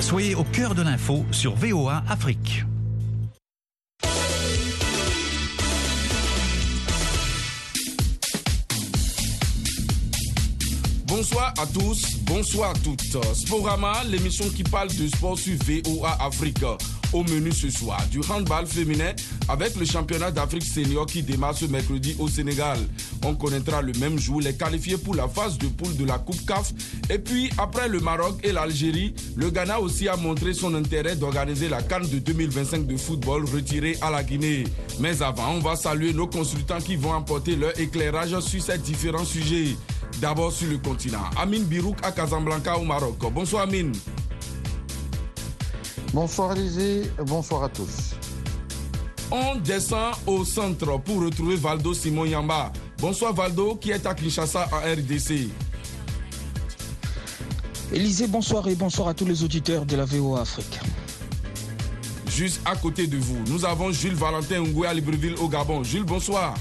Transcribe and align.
Soyez 0.00 0.34
au 0.36 0.44
cœur 0.44 0.74
de 0.74 0.82
l'info 0.82 1.24
sur 1.32 1.54
VOA 1.56 2.02
Afrique. 2.08 2.64
Bonsoir 11.04 11.52
à 11.58 11.66
tous, 11.66 12.16
bonsoir 12.22 12.70
à 12.70 12.74
toutes. 12.74 13.16
Sporama, 13.34 14.04
l'émission 14.08 14.48
qui 14.50 14.62
parle 14.62 14.88
de 14.88 15.08
sport 15.08 15.36
sur 15.36 15.56
VOA 15.56 16.16
Afrique. 16.24 16.64
Au 17.14 17.22
menu 17.24 17.52
ce 17.52 17.70
soir, 17.70 18.00
du 18.10 18.20
handball 18.28 18.66
féminin 18.66 19.12
avec 19.48 19.76
le 19.76 19.86
championnat 19.86 20.30
d'Afrique 20.30 20.64
senior 20.64 21.06
qui 21.06 21.22
démarre 21.22 21.56
ce 21.56 21.64
mercredi 21.64 22.14
au 22.18 22.28
Sénégal. 22.28 22.78
On 23.24 23.34
connaîtra 23.34 23.80
le 23.80 23.92
même 23.94 24.18
jour 24.18 24.42
les 24.42 24.54
qualifiés 24.54 24.98
pour 24.98 25.14
la 25.14 25.26
phase 25.26 25.56
de 25.56 25.68
poule 25.68 25.96
de 25.96 26.04
la 26.04 26.18
Coupe 26.18 26.44
CAF. 26.46 26.72
Et 27.08 27.18
puis, 27.18 27.50
après 27.56 27.88
le 27.88 28.00
Maroc 28.00 28.38
et 28.44 28.52
l'Algérie, 28.52 29.14
le 29.36 29.48
Ghana 29.48 29.80
aussi 29.80 30.06
a 30.06 30.16
montré 30.16 30.52
son 30.52 30.74
intérêt 30.74 31.16
d'organiser 31.16 31.70
la 31.70 31.80
Cannes 31.82 32.06
de 32.08 32.18
2025 32.18 32.86
de 32.86 32.96
football 32.98 33.46
retirée 33.46 33.96
à 34.02 34.10
la 34.10 34.22
Guinée. 34.22 34.64
Mais 35.00 35.22
avant, 35.22 35.52
on 35.52 35.60
va 35.60 35.76
saluer 35.76 36.12
nos 36.12 36.26
consultants 36.26 36.80
qui 36.80 36.96
vont 36.96 37.14
apporter 37.14 37.56
leur 37.56 37.78
éclairage 37.80 38.38
sur 38.40 38.62
ces 38.62 38.76
différents 38.76 39.24
sujets. 39.24 39.76
D'abord 40.20 40.52
sur 40.52 40.68
le 40.68 40.76
continent. 40.76 41.24
Amine 41.40 41.64
Birouk 41.64 41.96
à 42.02 42.12
Casablanca 42.12 42.76
au 42.76 42.84
Maroc. 42.84 43.16
Bonsoir 43.32 43.62
Amine. 43.62 43.92
Bonsoir 46.14 46.54
Lisée, 46.54 47.10
bonsoir 47.26 47.64
à 47.64 47.68
tous. 47.68 48.14
On 49.30 49.56
descend 49.56 50.14
au 50.26 50.42
centre 50.42 50.98
pour 51.00 51.22
retrouver 51.22 51.56
Valdo 51.56 51.92
Simon 51.92 52.24
Yamba. 52.24 52.72
Bonsoir 52.98 53.34
Valdo 53.34 53.74
qui 53.76 53.90
est 53.90 54.06
à 54.06 54.14
Kinshasa 54.14 54.68
en 54.72 54.78
RDC. 54.78 55.48
Élisée, 57.92 58.26
bonsoir 58.26 58.66
et 58.68 58.74
bonsoir 58.74 59.08
à 59.08 59.14
tous 59.14 59.26
les 59.26 59.44
auditeurs 59.44 59.84
de 59.84 59.96
la 59.96 60.06
VOA 60.06 60.40
Afrique. 60.40 60.80
Juste 62.26 62.60
à 62.64 62.74
côté 62.74 63.06
de 63.06 63.18
vous, 63.18 63.38
nous 63.48 63.66
avons 63.66 63.92
Jules 63.92 64.14
Valentin 64.14 64.60
Ngoué 64.60 64.88
à 64.88 64.94
Libreville 64.94 65.34
au 65.40 65.48
Gabon. 65.48 65.84
Jules, 65.84 66.04
bonsoir. 66.04 66.54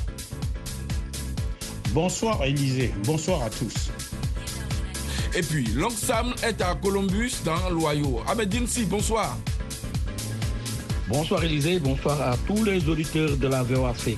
Bonsoir 1.92 2.44
Élisée, 2.44 2.94
bonsoir 3.06 3.44
à 3.44 3.50
tous. 3.50 3.92
Et 5.38 5.44
puis, 5.44 5.68
Long 5.76 5.92
Sam 5.92 6.34
est 6.42 6.60
à 6.64 6.74
Columbus 6.74 7.34
dans 7.46 7.70
l'Ohio. 7.70 8.22
Ahmed 8.28 8.68
Si, 8.68 8.86
bonsoir. 8.86 9.38
Bonsoir 11.08 11.44
Élisée, 11.44 11.80
bonsoir 11.80 12.20
à 12.20 12.36
tous 12.48 12.64
les 12.64 12.90
auditeurs 12.90 13.38
de 13.38 13.48
la 13.48 13.62
VOA 13.62 13.92
Afrique. 13.92 14.18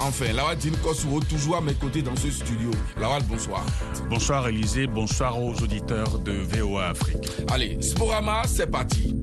Enfin, 0.00 0.34
Lawadine 0.34 0.76
Kosovo, 0.76 1.20
toujours 1.20 1.56
à 1.56 1.60
mes 1.62 1.72
côtés 1.72 2.02
dans 2.02 2.14
ce 2.14 2.30
studio. 2.30 2.70
Lawad, 3.00 3.26
bonsoir. 3.26 3.64
Bonsoir 4.10 4.46
Élisée, 4.48 4.86
bonsoir 4.86 5.42
aux 5.42 5.54
auditeurs 5.54 6.18
de 6.18 6.32
VOA 6.32 6.88
Afrique. 6.88 7.26
Allez, 7.50 7.80
Sporama, 7.80 8.42
c'est 8.46 8.70
parti. 8.70 9.14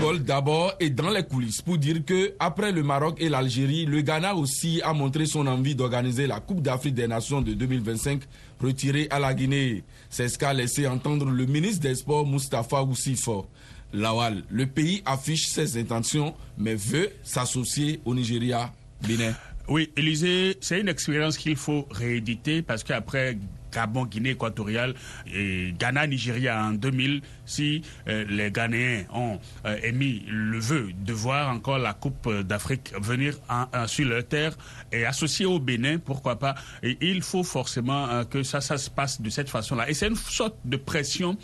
D'abord 0.00 0.72
et 0.80 0.88
dans 0.88 1.10
les 1.10 1.22
coulisses 1.22 1.60
pour 1.60 1.76
dire 1.76 2.02
que 2.06 2.32
après 2.38 2.72
le 2.72 2.82
Maroc 2.82 3.16
et 3.18 3.28
l'Algérie, 3.28 3.84
le 3.84 4.00
Ghana 4.00 4.34
aussi 4.34 4.80
a 4.82 4.94
montré 4.94 5.26
son 5.26 5.46
envie 5.46 5.74
d'organiser 5.74 6.26
la 6.26 6.40
Coupe 6.40 6.62
d'Afrique 6.62 6.94
des 6.94 7.06
Nations 7.06 7.42
de 7.42 7.52
2025 7.52 8.22
retirée 8.62 9.08
à 9.10 9.18
la 9.18 9.34
Guinée. 9.34 9.84
C'est 10.08 10.28
ce 10.28 10.38
qu'a 10.38 10.54
laissé 10.54 10.86
entendre 10.86 11.26
le 11.26 11.44
ministre 11.44 11.82
des 11.82 11.94
Sports 11.94 12.26
Mustafa 12.26 12.82
Oussifo. 12.82 13.46
Lawal, 13.92 14.42
le 14.48 14.66
pays 14.66 15.02
affiche 15.04 15.46
ses 15.48 15.78
intentions 15.78 16.34
mais 16.56 16.76
veut 16.76 17.10
s'associer 17.22 18.00
au 18.06 18.14
Nigeria, 18.14 18.72
Bénin. 19.06 19.34
Oui, 19.68 19.90
Élysée, 19.98 20.56
c'est 20.62 20.80
une 20.80 20.88
expérience 20.88 21.36
qu'il 21.36 21.56
faut 21.56 21.86
rééditer 21.90 22.62
parce 22.62 22.84
qu'après 22.84 23.36
Gabon, 23.72 24.04
Guinée 24.06 24.30
équatoriale 24.30 24.94
et 25.32 25.74
Ghana, 25.78 26.06
Nigeria 26.06 26.62
en 26.64 26.72
2000, 26.72 27.22
si 27.46 27.82
euh, 28.08 28.24
les 28.28 28.50
Ghanéens 28.50 29.04
ont 29.12 29.38
euh, 29.66 29.76
émis 29.82 30.24
le 30.28 30.58
vœu 30.58 30.90
de 30.94 31.12
voir 31.12 31.52
encore 31.52 31.78
la 31.78 31.94
Coupe 31.94 32.28
d'Afrique 32.42 32.92
venir 33.00 33.34
en, 33.48 33.66
sur 33.86 34.08
leur 34.08 34.24
terre 34.26 34.56
et 34.92 35.04
associée 35.04 35.46
au 35.46 35.58
Bénin, 35.58 35.98
pourquoi 35.98 36.38
pas. 36.38 36.54
Et 36.82 36.96
il 37.00 37.22
faut 37.22 37.42
forcément 37.44 38.08
euh, 38.08 38.24
que 38.24 38.42
ça, 38.42 38.60
ça 38.60 38.78
se 38.78 38.90
passe 38.90 39.20
de 39.20 39.30
cette 39.30 39.48
façon-là. 39.48 39.88
Et 39.90 39.94
c'est 39.94 40.08
une 40.08 40.16
sorte 40.16 40.56
de 40.64 40.76
pression 40.76 41.36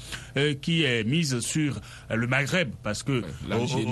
qui 0.61 0.85
est 0.85 1.05
mise 1.05 1.41
sur 1.41 1.81
le 2.11 2.27
Maghreb 2.27 2.71
parce 2.83 3.03
que 3.03 3.23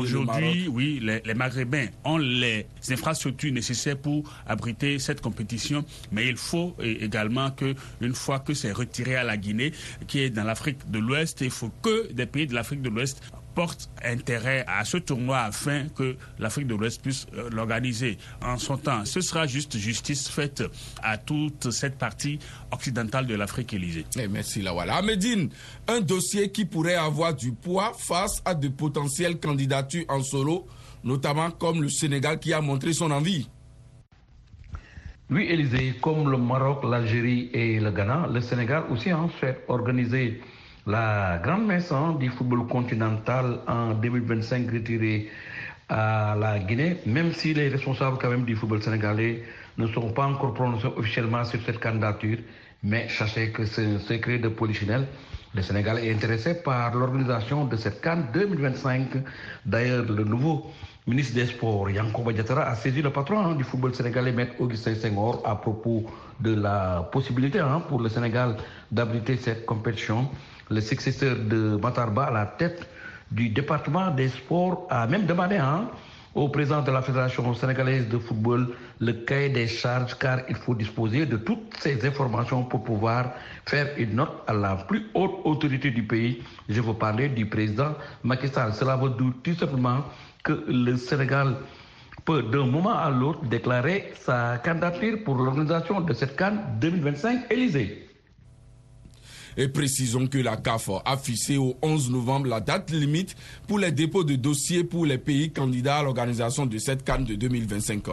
aujourd'hui, 0.06 0.68
oui, 0.68 1.00
les, 1.02 1.22
les 1.24 1.34
Maghrébins 1.34 1.86
ont 2.04 2.18
les 2.18 2.66
infrastructures 2.90 3.52
nécessaires 3.52 3.96
pour 3.96 4.30
abriter 4.46 4.98
cette 4.98 5.20
compétition, 5.20 5.84
mais 6.12 6.28
il 6.28 6.36
faut 6.36 6.76
également 6.80 7.50
que 7.50 7.74
une 8.00 8.14
fois 8.14 8.23
que 8.44 8.54
c'est 8.54 8.72
retiré 8.72 9.16
à 9.16 9.24
la 9.24 9.36
Guinée, 9.36 9.72
qui 10.06 10.20
est 10.20 10.30
dans 10.30 10.44
l'Afrique 10.44 10.90
de 10.90 10.98
l'Ouest, 10.98 11.40
il 11.40 11.50
faut 11.50 11.70
que 11.82 12.12
des 12.12 12.26
pays 12.26 12.46
de 12.46 12.54
l'Afrique 12.54 12.82
de 12.82 12.88
l'Ouest 12.88 13.20
portent 13.54 13.88
intérêt 14.04 14.64
à 14.66 14.84
ce 14.84 14.96
tournoi 14.96 15.38
afin 15.38 15.86
que 15.88 16.16
l'Afrique 16.38 16.66
de 16.66 16.74
l'Ouest 16.74 17.00
puisse 17.00 17.26
euh, 17.34 17.48
l'organiser 17.50 18.18
en 18.42 18.58
son 18.58 18.76
temps. 18.76 19.04
Ce 19.04 19.20
sera 19.20 19.46
juste 19.46 19.76
justice 19.76 20.28
faite 20.28 20.64
à 21.02 21.18
toute 21.18 21.70
cette 21.70 21.96
partie 21.96 22.38
occidentale 22.72 23.26
de 23.26 23.34
l'Afrique 23.34 23.72
élysée. 23.72 24.06
Eh, 24.18 24.28
merci 24.28 24.60
Lawala. 24.60 25.00
Medine, 25.02 25.50
un 25.86 26.00
dossier 26.00 26.50
qui 26.50 26.64
pourrait 26.64 26.96
avoir 26.96 27.34
du 27.34 27.52
poids 27.52 27.92
face 27.96 28.42
à 28.44 28.54
de 28.54 28.68
potentielles 28.68 29.38
candidatures 29.38 30.04
en 30.08 30.22
solo, 30.22 30.66
notamment 31.04 31.50
comme 31.50 31.82
le 31.82 31.88
Sénégal 31.88 32.40
qui 32.40 32.52
a 32.52 32.60
montré 32.60 32.92
son 32.92 33.10
envie. 33.10 33.48
Oui, 35.30 35.46
Élysée, 35.48 35.94
comme 36.02 36.30
le 36.30 36.36
Maroc, 36.36 36.84
l'Algérie 36.84 37.48
et 37.54 37.80
le 37.80 37.90
Ghana, 37.90 38.28
le 38.30 38.42
Sénégal 38.42 38.84
aussi 38.90 39.10
en 39.10 39.28
fait 39.28 39.64
organiser 39.68 40.42
la 40.86 41.40
grande 41.42 41.64
messe 41.66 41.90
du 42.20 42.28
football 42.28 42.66
continental 42.68 43.60
en 43.66 43.94
2025 43.94 44.70
retirée 44.70 45.30
à 45.88 46.36
la 46.38 46.58
Guinée, 46.58 46.98
même 47.06 47.32
si 47.32 47.54
les 47.54 47.68
responsables 47.68 48.18
quand 48.20 48.28
même 48.28 48.44
du 48.44 48.54
football 48.54 48.82
sénégalais 48.82 49.42
ne 49.78 49.86
sont 49.86 50.10
pas 50.12 50.26
encore 50.26 50.52
prononcés 50.52 50.88
officiellement 50.94 51.42
sur 51.44 51.60
cette 51.62 51.80
candidature, 51.80 52.38
mais 52.82 53.08
sachez 53.08 53.50
que 53.50 53.64
c'est 53.64 53.86
un 53.86 54.00
secret 54.00 54.38
de 54.38 54.48
polichinelle. 54.48 55.06
Le 55.54 55.62
Sénégal 55.62 55.98
est 56.00 56.12
intéressé 56.12 56.54
par 56.54 56.92
l'organisation 56.96 57.64
de 57.66 57.76
cette 57.76 58.00
CAN 58.00 58.24
2025. 58.32 59.22
D'ailleurs, 59.64 60.04
le 60.04 60.24
nouveau 60.24 60.66
ministre 61.06 61.34
des 61.34 61.46
Sports, 61.46 61.90
Yanko 61.90 62.32
Diatara, 62.32 62.62
a 62.64 62.74
saisi 62.74 63.02
le 63.02 63.10
patron 63.10 63.38
hein, 63.38 63.54
du 63.54 63.62
football 63.62 63.94
sénégalais, 63.94 64.32
Maître 64.32 64.54
Augustin 64.58 64.96
Senghor, 64.96 65.42
à 65.44 65.54
propos 65.54 66.06
de 66.40 66.54
la 66.54 67.08
possibilité 67.12 67.60
hein, 67.60 67.82
pour 67.88 68.00
le 68.00 68.08
Sénégal 68.08 68.56
d'abriter 68.90 69.36
cette 69.36 69.64
compétition 69.64 70.28
le 70.70 70.80
successeur 70.80 71.36
de 71.36 71.76
Matarba 71.80 72.24
à 72.24 72.30
la 72.32 72.46
tête 72.46 72.88
du 73.30 73.48
département 73.50 74.10
des 74.10 74.28
sports 74.30 74.86
a 74.90 75.06
même 75.06 75.26
demandé 75.26 75.56
hein, 75.56 75.88
au 76.34 76.48
président 76.48 76.82
de 76.82 76.90
la 76.90 77.00
Fédération 77.02 77.54
sénégalaise 77.54 78.08
de 78.08 78.18
football 78.18 78.68
le 79.00 79.12
cahier 79.12 79.48
des 79.50 79.66
charges 79.68 80.16
car 80.18 80.40
il 80.48 80.56
faut 80.56 80.74
disposer 80.74 81.26
de 81.26 81.36
toutes 81.36 81.74
ces 81.78 82.04
informations 82.06 82.64
pour 82.64 82.82
pouvoir 82.82 83.32
faire 83.66 83.88
une 83.96 84.14
note 84.16 84.42
à 84.46 84.52
la 84.52 84.74
plus 84.76 85.06
haute 85.14 85.32
autorité 85.44 85.90
du 85.90 86.02
pays. 86.02 86.42
Je 86.68 86.80
veux 86.80 86.94
parler 86.94 87.28
du 87.28 87.46
président 87.46 87.94
Macky 88.22 88.48
Sall. 88.48 88.72
Cela 88.74 88.96
veut 88.96 89.10
dire 89.10 89.32
tout 89.42 89.54
simplement 89.54 90.04
que 90.42 90.64
le 90.68 90.96
Sénégal 90.96 91.56
peut 92.24 92.42
d'un 92.42 92.66
moment 92.66 92.96
à 92.98 93.10
l'autre 93.10 93.44
déclarer 93.44 94.12
sa 94.20 94.58
candidature 94.64 95.18
pour 95.24 95.36
l'organisation 95.36 96.00
de 96.00 96.12
cette 96.14 96.36
CAN 96.36 96.56
2025 96.80 97.46
Élysée. 97.50 98.08
Et 99.56 99.68
précisons 99.68 100.26
que 100.26 100.38
la 100.38 100.56
CAF 100.56 100.90
a 101.04 101.16
fixé 101.16 101.56
au 101.56 101.76
11 101.82 102.10
novembre 102.10 102.48
la 102.48 102.60
date 102.60 102.90
limite 102.90 103.36
pour 103.66 103.78
les 103.78 103.92
dépôts 103.92 104.24
de 104.24 104.34
dossiers 104.34 104.84
pour 104.84 105.06
les 105.06 105.18
pays 105.18 105.52
candidats 105.52 105.98
à 105.98 106.02
l'organisation 106.02 106.66
de 106.66 106.78
cette 106.78 107.04
Cannes 107.04 107.24
de 107.24 107.34
2025. 107.34 108.04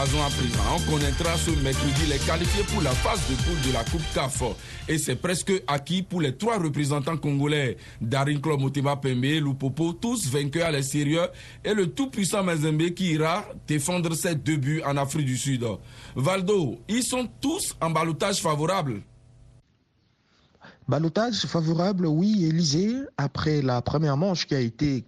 À 0.00 0.30
présent. 0.30 0.76
On 0.76 0.90
connaîtra 0.90 1.36
ce 1.36 1.50
mercredi 1.62 2.06
les 2.08 2.18
qualifiés 2.18 2.64
pour 2.72 2.80
la 2.80 2.90
phase 2.90 3.20
de 3.28 3.34
poule 3.34 3.68
de 3.68 3.74
la 3.74 3.84
Coupe 3.84 4.02
CAF. 4.14 4.42
Et 4.88 4.96
c'est 4.96 5.16
presque 5.16 5.52
acquis 5.66 6.02
pour 6.02 6.22
les 6.22 6.34
trois 6.36 6.58
représentants 6.58 7.18
congolais. 7.18 7.76
Darin 8.00 8.38
Motema 8.58 8.96
Pembe, 8.96 9.24
Lupopo, 9.24 9.92
tous 9.92 10.26
vainqueurs 10.28 10.68
à 10.68 10.70
l'extérieur. 10.70 11.30
Et 11.62 11.74
le 11.74 11.88
tout-puissant 11.88 12.42
Mazembe 12.42 12.90
qui 12.94 13.12
ira 13.12 13.44
défendre 13.68 14.14
ses 14.14 14.34
deux 14.36 14.56
buts 14.56 14.80
en 14.86 14.96
Afrique 14.96 15.26
du 15.26 15.36
Sud. 15.36 15.66
Valdo, 16.16 16.80
ils 16.88 17.04
sont 17.04 17.28
tous 17.38 17.76
en 17.80 17.90
balotage 17.90 18.40
favorable. 18.40 19.02
Balotage 20.88 21.44
favorable, 21.44 22.06
oui, 22.06 22.46
Élysée, 22.46 22.96
après 23.18 23.60
la 23.60 23.82
première 23.82 24.16
manche 24.16 24.46
qui 24.46 24.54
a 24.54 24.60
été 24.60 25.04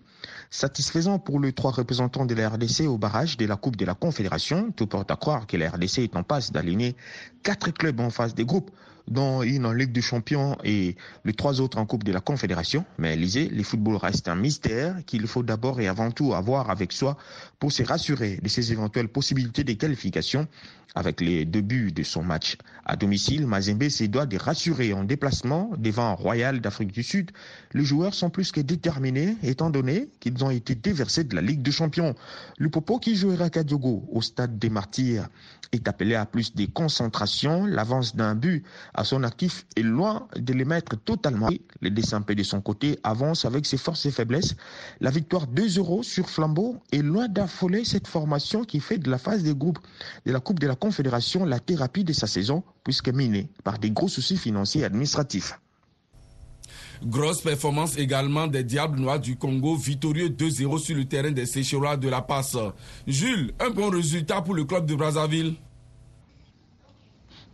satisfaisant 0.50 1.18
pour 1.18 1.40
les 1.40 1.52
trois 1.52 1.72
représentants 1.72 2.26
de 2.26 2.34
la 2.34 2.48
RDC 2.48 2.86
au 2.86 2.98
barrage 2.98 3.36
de 3.36 3.46
la 3.46 3.56
Coupe 3.56 3.76
de 3.76 3.84
la 3.84 3.94
Confédération. 3.94 4.72
Tout 4.72 4.86
porte 4.86 5.10
à 5.10 5.16
croire 5.16 5.46
que 5.46 5.56
la 5.56 5.70
RDC 5.70 5.98
est 5.98 6.16
en 6.16 6.22
passe 6.22 6.52
d'aligner 6.52 6.96
quatre 7.42 7.70
clubs 7.70 8.00
en 8.00 8.10
phase 8.10 8.34
des 8.34 8.44
groupes 8.44 8.70
dont 9.08 9.42
une 9.42 9.66
en 9.66 9.72
Ligue 9.72 9.92
des 9.92 10.02
Champions 10.02 10.56
et 10.64 10.96
les 11.24 11.32
trois 11.32 11.60
autres 11.60 11.78
en 11.78 11.86
Coupe 11.86 12.04
de 12.04 12.12
la 12.12 12.20
Confédération. 12.20 12.84
Mais 12.98 13.16
lisez, 13.16 13.48
le 13.48 13.62
football 13.62 13.96
reste 13.96 14.28
un 14.28 14.34
mystère 14.34 14.96
qu'il 15.06 15.26
faut 15.26 15.42
d'abord 15.42 15.80
et 15.80 15.88
avant 15.88 16.10
tout 16.10 16.34
avoir 16.34 16.70
avec 16.70 16.92
soi 16.92 17.16
pour 17.58 17.72
se 17.72 17.82
rassurer 17.82 18.38
de 18.42 18.48
ses 18.48 18.72
éventuelles 18.72 19.08
possibilités 19.08 19.64
de 19.64 19.72
qualification. 19.72 20.46
Avec 20.94 21.22
les 21.22 21.46
deux 21.46 21.62
buts 21.62 21.90
de 21.90 22.02
son 22.02 22.22
match 22.22 22.58
à 22.84 22.96
domicile, 22.96 23.46
Mazembe 23.46 23.88
se 23.88 24.04
doit 24.04 24.26
de 24.26 24.36
rassurer 24.36 24.92
en 24.92 25.04
déplacement 25.04 25.70
devant 25.78 26.14
Royal 26.14 26.60
d'Afrique 26.60 26.92
du 26.92 27.02
Sud. 27.02 27.30
Les 27.72 27.84
joueurs 27.84 28.12
sont 28.12 28.28
plus 28.28 28.52
que 28.52 28.60
déterminés 28.60 29.36
étant 29.42 29.70
donné 29.70 30.10
qu'ils 30.20 30.44
ont 30.44 30.50
été 30.50 30.74
déversés 30.74 31.24
de 31.24 31.34
la 31.34 31.40
Ligue 31.40 31.62
des 31.62 31.72
Champions. 31.72 32.14
Le 32.58 32.68
Popo 32.68 32.98
qui 32.98 33.16
jouera 33.16 33.48
Kadiogo 33.48 34.04
au 34.12 34.20
stade 34.20 34.58
des 34.58 34.68
Martyrs 34.68 35.28
est 35.72 35.88
appelé 35.88 36.14
à 36.14 36.26
plus 36.26 36.54
de 36.54 36.66
concentration. 36.66 37.64
L'avance 37.64 38.14
d'un 38.14 38.34
but 38.34 38.62
à 38.92 39.04
son 39.04 39.22
actif 39.22 39.64
est 39.76 39.82
loin 39.82 40.28
de 40.36 40.52
les 40.52 40.66
mettre 40.66 40.96
totalement. 40.96 41.48
Les 41.80 41.90
dessins 41.90 42.20
de 42.20 42.42
son 42.42 42.60
côté 42.60 42.98
avance 43.02 43.44
avec 43.46 43.64
ses 43.64 43.78
forces 43.78 44.04
et 44.06 44.10
faiblesses. 44.10 44.54
La 45.00 45.10
victoire 45.10 45.46
2-0 45.46 46.02
sur 46.02 46.28
Flambeau 46.28 46.76
est 46.92 47.02
loin 47.02 47.28
d'affoler 47.28 47.84
cette 47.84 48.06
formation 48.06 48.64
qui 48.64 48.80
fait 48.80 48.98
de 48.98 49.10
la 49.10 49.18
phase 49.18 49.42
des 49.42 49.54
groupes 49.54 49.78
de 50.26 50.32
la 50.32 50.40
Coupe 50.40 50.60
de 50.60 50.66
la 50.66 50.76
Confédération 50.82 51.44
la 51.44 51.60
thérapie 51.60 52.02
de 52.02 52.12
sa 52.12 52.26
saison, 52.26 52.64
puisque 52.82 53.08
minée 53.08 53.48
par 53.62 53.78
des 53.78 53.92
gros 53.92 54.08
soucis 54.08 54.36
financiers 54.36 54.80
et 54.80 54.84
administratifs. 54.84 55.60
Grosse 57.04 57.40
performance 57.40 57.96
également 57.96 58.48
des 58.48 58.64
Diables 58.64 58.98
Noirs 58.98 59.20
du 59.20 59.36
Congo, 59.36 59.76
victorieux 59.76 60.30
2-0 60.30 60.80
sur 60.80 60.96
le 60.96 61.04
terrain 61.04 61.30
des 61.30 61.46
Sécherois 61.46 61.96
de 61.96 62.08
la 62.08 62.20
Passe. 62.20 62.56
Jules, 63.06 63.52
un 63.60 63.70
bon 63.70 63.90
résultat 63.90 64.42
pour 64.42 64.54
le 64.54 64.64
club 64.64 64.86
de 64.86 64.96
Brazzaville 64.96 65.54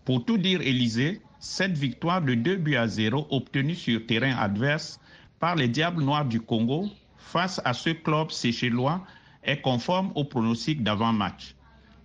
Pour 0.07 0.25
tout 0.25 0.39
dire, 0.39 0.63
Élysée, 0.63 1.21
cette 1.39 1.77
victoire 1.77 2.23
de 2.23 2.33
2 2.33 2.57
buts 2.57 2.77
à 2.77 2.89
0 2.89 3.27
obtenue 3.29 3.75
sur 3.75 4.07
terrain 4.07 4.39
adverse 4.39 4.99
par 5.39 5.55
les 5.55 5.69
Diables 5.69 6.03
Noirs 6.03 6.25
du 6.25 6.41
Congo 6.41 6.89
face 7.19 7.61
à 7.67 7.75
ce 7.75 7.91
club 7.91 8.31
séchellois 8.31 9.03
est 9.43 9.61
conforme 9.61 10.13
au 10.15 10.25
pronostic 10.25 10.83
d'avant-match. 10.83 11.58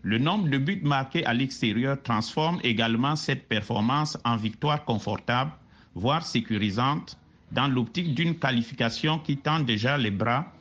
Le 0.05 0.17
nombre 0.17 0.50
de 0.50 0.57
buts 0.57 0.81
marqués 0.83 1.25
à 1.25 1.33
l'extérieur 1.33 2.01
transforme 2.01 2.59
également 2.61 3.15
cette 3.15 3.47
performance 3.47 4.17
en 4.25 4.35
victoire 4.35 4.83
confortable, 4.83 5.53
voire 5.95 6.25
sécurisante, 6.25 7.17
dans 7.53 7.69
l'optique 7.69 8.13
d'une 8.13 8.38
qualification 8.38 9.17
qui 9.17 9.38
tend 9.38 9.61
déjà 9.61 9.97
les 9.97 10.11
bras 10.11 10.51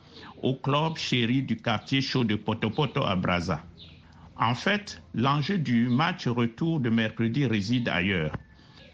au 0.41 0.55
club 0.55 0.95
chéri 0.95 1.41
du 1.43 1.57
quartier 1.57 1.99
chaud 1.99 2.23
de 2.23 2.35
Potopoto 2.35 3.03
à 3.03 3.17
Brazza. 3.17 3.61
En 4.37 4.55
fait, 4.55 5.01
l'enjeu 5.13 5.57
du 5.57 5.89
match 5.89 6.25
retour 6.25 6.79
de 6.79 6.89
mercredi 6.89 7.45
réside 7.45 7.89
ailleurs. 7.89 8.31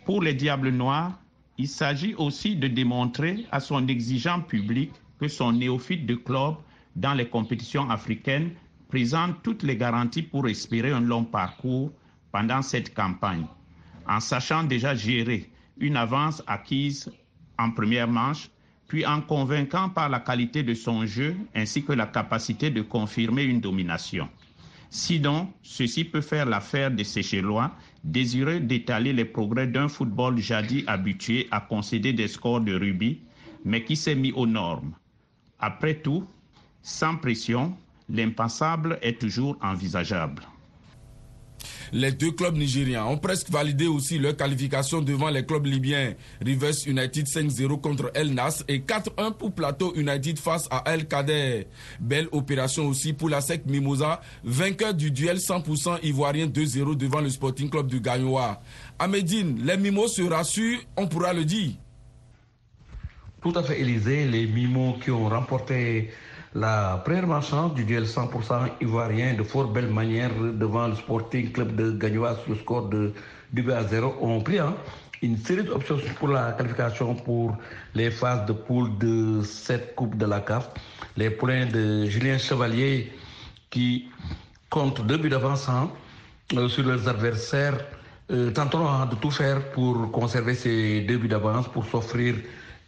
Pour 0.03 0.23
les 0.23 0.33
Diables 0.33 0.71
Noirs, 0.71 1.19
il 1.59 1.67
s'agit 1.67 2.15
aussi 2.15 2.55
de 2.55 2.67
démontrer 2.67 3.45
à 3.51 3.59
son 3.59 3.87
exigeant 3.87 4.41
public 4.41 4.89
que 5.19 5.27
son 5.27 5.51
néophyte 5.51 6.07
de 6.07 6.15
club 6.15 6.55
dans 6.95 7.13
les 7.13 7.27
compétitions 7.27 7.87
africaines 7.91 8.49
présente 8.89 9.41
toutes 9.43 9.63
les 9.63 9.77
garanties 9.77 10.23
pour 10.23 10.47
espérer 10.49 10.91
un 10.91 10.99
long 10.99 11.23
parcours 11.23 11.91
pendant 12.31 12.61
cette 12.61 12.93
campagne, 12.93 13.45
en 14.07 14.19
sachant 14.19 14.63
déjà 14.63 14.95
gérer 14.95 15.49
une 15.77 15.95
avance 15.95 16.43
acquise 16.47 17.09
en 17.57 17.71
première 17.71 18.07
manche, 18.07 18.49
puis 18.87 19.05
en 19.05 19.21
convainquant 19.21 19.89
par 19.89 20.09
la 20.09 20.19
qualité 20.19 20.63
de 20.63 20.73
son 20.73 21.05
jeu 21.05 21.37
ainsi 21.55 21.83
que 21.83 21.93
la 21.93 22.07
capacité 22.07 22.71
de 22.71 22.81
confirmer 22.81 23.43
une 23.43 23.61
domination. 23.61 24.27
Sinon, 24.89 25.53
ceci 25.61 26.03
peut 26.03 26.21
faire 26.21 26.47
l'affaire 26.47 26.89
de 26.89 27.03
ces 27.03 27.21
Chélois, 27.21 27.71
désireux 28.03 28.59
d'étaler 28.59 29.13
les 29.13 29.25
progrès 29.25 29.67
d'un 29.67 29.87
football 29.87 30.39
jadis 30.39 30.83
habitué 30.87 31.47
à 31.51 31.61
concéder 31.61 32.11
des 32.11 32.27
scores 32.27 32.61
de 32.61 32.73
rubis, 32.73 33.19
mais 33.63 33.83
qui 33.83 33.95
s'est 33.95 34.15
mis 34.15 34.31
aux 34.31 34.47
normes. 34.47 34.95
Après 35.59 35.93
tout, 35.93 36.25
sans 36.81 37.17
pression, 37.17 37.77
l'impassable 38.09 38.99
est 39.01 39.19
toujours 39.19 39.57
envisageable. 39.61 40.43
Les 41.91 42.11
deux 42.11 42.31
clubs 42.31 42.55
nigériens 42.55 43.05
ont 43.05 43.17
presque 43.17 43.49
validé 43.49 43.87
aussi 43.87 44.19
leur 44.19 44.35
qualification 44.37 45.01
devant 45.01 45.29
les 45.29 45.45
clubs 45.45 45.65
libyens. 45.65 46.13
Rivers 46.39 46.75
United 46.85 47.25
5-0 47.25 47.81
contre 47.81 48.11
El 48.13 48.33
Nas 48.33 48.63
et 48.67 48.79
4-1 48.79 49.33
pour 49.33 49.53
Plateau 49.53 49.93
United 49.95 50.37
face 50.37 50.67
à 50.69 50.83
El 50.85 51.07
Kader. 51.07 51.67
Belle 51.99 52.27
opération 52.31 52.87
aussi 52.87 53.13
pour 53.13 53.29
la 53.29 53.41
SEC 53.41 53.65
Mimosa, 53.65 54.21
vainqueur 54.43 54.93
du 54.93 55.11
duel 55.11 55.37
100% 55.37 55.99
ivoirien 56.03 56.45
2-0 56.45 56.95
devant 56.95 57.21
le 57.21 57.29
Sporting 57.29 57.69
Club 57.69 57.87
du 57.87 57.99
Gagnoa. 57.99 58.61
À 58.99 59.07
Médine, 59.07 59.59
les 59.65 59.77
Mimos 59.77 60.09
se 60.09 60.21
rassurent, 60.21 60.79
on 60.95 61.07
pourra 61.07 61.33
le 61.33 61.43
dire. 61.43 61.71
Tout 63.41 63.53
à 63.55 63.63
fait, 63.63 63.79
Élysée, 63.79 64.27
les 64.27 64.45
Mimos 64.45 64.99
qui 65.01 65.11
ont 65.11 65.27
remporté 65.27 66.11
la 66.55 67.01
première 67.05 67.27
marchande 67.27 67.75
du 67.75 67.83
duel 67.85 68.05
100% 68.05 68.69
ivoirien 68.81 69.35
de 69.35 69.43
fort 69.43 69.67
belle 69.67 69.89
manière 69.89 70.31
devant 70.33 70.87
le 70.87 70.95
Sporting 70.95 71.51
Club 71.51 71.75
de 71.75 71.91
Gagnoa 71.91 72.35
sur 72.37 72.53
le 72.53 72.55
score 72.55 72.89
de 72.89 73.13
2 73.53 73.71
à 73.71 73.83
0 73.83 74.15
ont 74.21 74.41
pris 74.41 74.57
hein, 74.57 74.75
une 75.21 75.37
série 75.37 75.63
d'options 75.63 75.99
pour 76.17 76.29
la 76.29 76.53
qualification 76.53 77.13
pour 77.13 77.55
les 77.93 78.09
phases 78.09 78.45
de 78.47 78.53
poule 78.53 78.97
de 78.97 79.41
cette 79.43 79.93
Coupe 79.95 80.17
de 80.17 80.25
la 80.25 80.39
CAF. 80.39 80.69
Les 81.17 81.29
points 81.29 81.67
de 81.67 82.05
Julien 82.05 82.37
Chevalier 82.39 83.11
qui 83.69 84.07
comptent 84.71 85.05
deux 85.05 85.17
buts 85.17 85.29
d'avance 85.29 85.69
hein, 85.69 85.91
euh, 86.55 86.67
sur 86.67 86.83
leurs 86.83 87.07
adversaires 87.07 87.77
euh, 88.31 88.49
tenteront 88.51 88.87
hein, 88.87 89.05
de 89.05 89.15
tout 89.15 89.31
faire 89.31 89.71
pour 89.71 90.11
conserver 90.11 90.55
ces 90.55 91.01
deux 91.01 91.17
buts 91.17 91.27
d'avance 91.27 91.67
pour 91.67 91.85
s'offrir 91.85 92.35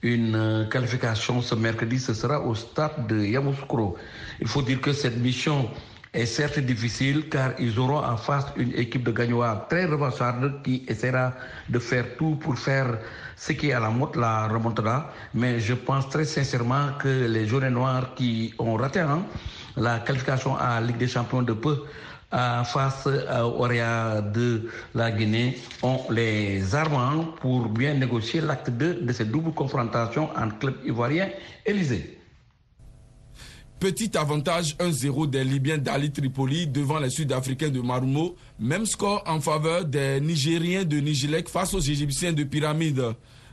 une 0.04 0.36
euh, 0.36 0.66
qualification 0.66 1.42
ce 1.42 1.56
mercredi, 1.56 2.00
ce 2.00 2.14
sera 2.14 2.40
au 2.42 2.56
stade 2.56 3.08
de 3.08 3.24
Yamoussoukro. 3.24 3.98
Il 4.40 4.48
faut 4.48 4.62
dire 4.62 4.82
que 4.82 4.94
cette 4.94 5.18
mission 5.18 5.70
est 6.14 6.26
certes 6.26 6.60
difficile 6.60 7.30
car 7.30 7.52
ils 7.60 7.80
auront 7.80 8.04
en 8.04 8.18
face 8.18 8.46
une 8.58 8.74
équipe 8.76 9.04
de 9.04 9.12
Gagnois 9.12 9.66
très 9.70 9.86
revancharde 9.86 10.62
qui 10.64 10.84
essaiera 10.88 11.34
de 11.70 11.80
faire 11.80 12.18
tout 12.18 12.36
pour 12.36 12.58
faire 12.58 12.98
ce 13.38 13.54
qui 13.54 13.70
est 13.70 13.74
à 13.74 13.80
la 13.80 13.90
mode, 13.90 14.16
la 14.16 14.48
remontera. 14.48 15.14
Mais 15.34 15.60
je 15.60 15.74
pense 15.74 16.10
très 16.10 16.26
sincèrement 16.26 16.90
que 17.00 17.28
les 17.28 17.48
jaunes 17.48 17.70
noirs 17.70 18.14
qui 18.16 18.54
ont 18.60 18.76
raté 18.76 19.00
hein, 19.00 19.24
la 19.78 20.00
qualification 20.00 20.58
à 20.58 20.82
Ligue 20.82 20.98
des 20.98 21.08
champions 21.08 21.44
de 21.44 21.54
peu 21.54 21.84
face 22.32 23.08
au 23.08 23.64
Orea 23.64 24.22
de 24.22 24.70
la 24.96 25.12
Guinée 25.12 25.58
ont 25.84 26.00
les 26.10 26.74
armes 26.74 27.28
pour 27.42 27.68
bien 27.68 27.94
négocier 27.94 28.42
l'acte 28.42 28.70
2 28.70 29.02
de 29.02 29.14
cette 29.14 29.32
double 29.32 29.52
confrontation 29.52 30.30
entre 30.36 30.60
club 30.60 30.76
ivoirien 30.86 31.30
et. 31.66 31.76
Petit 33.82 34.16
avantage 34.16 34.76
1-0 34.78 35.28
des 35.32 35.44
Libyens 35.44 35.80
d'Ali 35.80 36.12
Tripoli 36.12 36.68
devant 36.68 37.00
les 37.00 37.10
Sud-Africains 37.10 37.70
de 37.70 37.82
Marumo. 37.82 38.36
Même 38.60 38.86
score 38.86 39.24
en 39.26 39.42
faveur 39.42 39.86
des 39.86 40.22
Nigériens 40.22 40.84
de 40.86 40.98
Nigilek 40.98 41.50
face 41.50 41.74
aux 41.74 41.80
Égyptiens 41.80 42.32
de 42.32 42.44
Pyramide. 42.44 43.02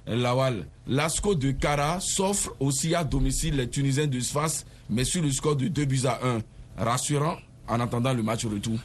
Lawal, 0.06 0.66
l'ASCO 0.86 1.34
de 1.34 1.52
Kara 1.52 1.98
s'offre 2.00 2.54
aussi 2.60 2.94
à 2.94 3.04
domicile 3.04 3.56
les 3.56 3.70
Tunisiens 3.70 4.06
de 4.06 4.20
Sfas, 4.20 4.64
mais 4.90 5.04
sur 5.04 5.22
le 5.22 5.30
score 5.30 5.56
de 5.56 5.68
2 5.68 5.84
buts 5.86 6.04
à 6.04 6.20
1. 6.22 6.40
Rassurant 6.84 7.36
en 7.68 7.80
attendant 7.80 8.14
le 8.14 8.22
match 8.22 8.44
retour 8.46 8.78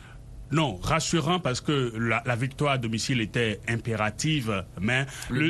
non, 0.54 0.78
rassurant 0.84 1.40
parce 1.40 1.62
que 1.62 1.94
la, 1.98 2.36
victoire 2.36 2.74
à 2.74 2.78
domicile 2.78 3.22
était 3.22 3.60
impérative, 3.68 4.64
mais 4.80 5.08
le, 5.32 5.50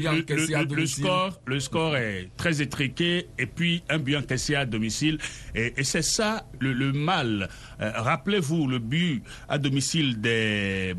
score, 0.86 1.42
le 1.46 1.60
score 1.60 1.98
est 1.98 2.30
très 2.38 2.62
étriqué 2.62 3.28
et 3.38 3.46
puis 3.46 3.84
un 3.90 4.00
but 4.00 4.16
encaissé 4.16 4.56
à 4.56 4.66
domicile. 4.66 5.18
Et, 5.56 5.84
c'est 5.84 6.04
ça 6.04 6.46
le, 6.60 6.94
mal. 6.94 7.50
Euh, 7.82 7.92
rappelez-vous 7.96 8.68
le 8.68 8.80
but 8.80 9.24
à 9.50 9.58
domicile 9.58 10.22
des 10.22 10.96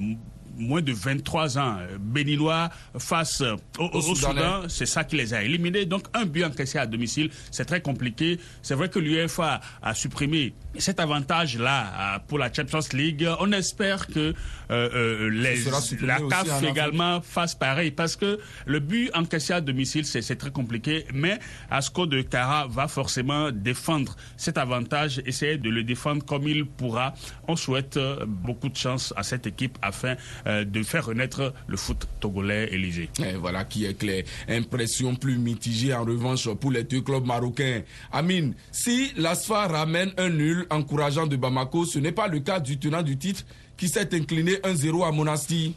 moins 0.56 0.82
de 0.82 0.92
23 0.92 1.58
ans 1.58 1.78
béninois 2.00 2.70
face 2.98 3.42
au, 3.78 4.00
Soudan, 4.00 4.62
c'est 4.68 4.86
ça 4.86 5.04
qui 5.04 5.16
les 5.16 5.34
a 5.34 5.42
éliminés. 5.42 5.86
Donc 5.86 6.06
un 6.14 6.24
but 6.24 6.44
encaissé 6.44 6.78
à 6.78 6.86
domicile, 6.86 7.30
c'est 7.50 7.64
très 7.64 7.80
compliqué. 7.80 8.38
C'est 8.62 8.74
vrai 8.74 8.88
que 8.88 8.98
l'UEFA 8.98 9.60
a 9.82 9.94
supprimé 9.94 10.54
cet 10.78 11.00
avantage-là 11.00 12.14
euh, 12.16 12.18
pour 12.26 12.38
la 12.38 12.52
Champions 12.52 12.80
League. 12.92 13.26
On 13.40 13.52
espère 13.52 14.06
que 14.06 14.20
euh, 14.20 14.34
euh, 14.70 15.30
les, 15.30 15.56
la 16.02 16.18
CAF 16.20 16.62
également 16.62 17.20
fasse 17.20 17.54
pareil 17.54 17.90
parce 17.90 18.16
que 18.16 18.38
le 18.66 18.80
but 18.80 19.10
encaissé 19.14 19.52
à 19.52 19.60
domicile, 19.60 20.04
c'est 20.04 20.36
très 20.36 20.50
compliqué. 20.50 21.06
Mais 21.12 21.38
Asco 21.70 22.06
de 22.06 22.22
Cara 22.22 22.66
va 22.68 22.88
forcément 22.88 23.50
défendre 23.50 24.16
cet 24.36 24.58
avantage, 24.58 25.22
essayer 25.26 25.58
de 25.58 25.70
le 25.70 25.84
défendre 25.84 26.24
comme 26.24 26.48
il 26.48 26.64
pourra. 26.64 27.14
On 27.46 27.56
souhaite 27.56 27.98
beaucoup 28.26 28.68
de 28.68 28.76
chance 28.76 29.12
à 29.16 29.22
cette 29.22 29.46
équipe 29.46 29.78
afin 29.82 30.16
de 30.46 30.82
faire 30.82 31.06
renaître 31.06 31.54
le 31.66 31.76
foot 31.76 32.06
togolais 32.20 32.68
Élysée. 32.72 33.08
Et 33.24 33.32
voilà 33.36 33.64
qui 33.64 33.84
est 33.86 33.98
clair. 33.98 34.24
Impression 34.48 35.14
plus 35.14 35.38
mitigée 35.38 35.94
en 35.94 36.04
revanche 36.04 36.48
pour 36.54 36.70
les 36.70 36.84
deux 36.84 37.00
clubs 37.00 37.26
marocains. 37.26 37.82
Amine, 38.12 38.54
si 38.72 39.12
l'ASFA 39.16 39.66
ramène 39.68 40.12
un 40.16 40.30
nul 40.30 40.66
encourageant 40.70 41.26
de 41.26 41.36
Bamako, 41.36 41.84
ce 41.84 41.98
n'est 41.98 42.12
pas 42.12 42.28
le 42.28 42.40
cas 42.40 42.60
du 42.60 42.78
tenant 42.78 43.02
du 43.02 43.16
titre 43.16 43.44
qui 43.76 43.88
s'est 43.88 44.14
incliné 44.14 44.52
1-0 44.56 45.06
à 45.06 45.12
Monastir. 45.12 45.72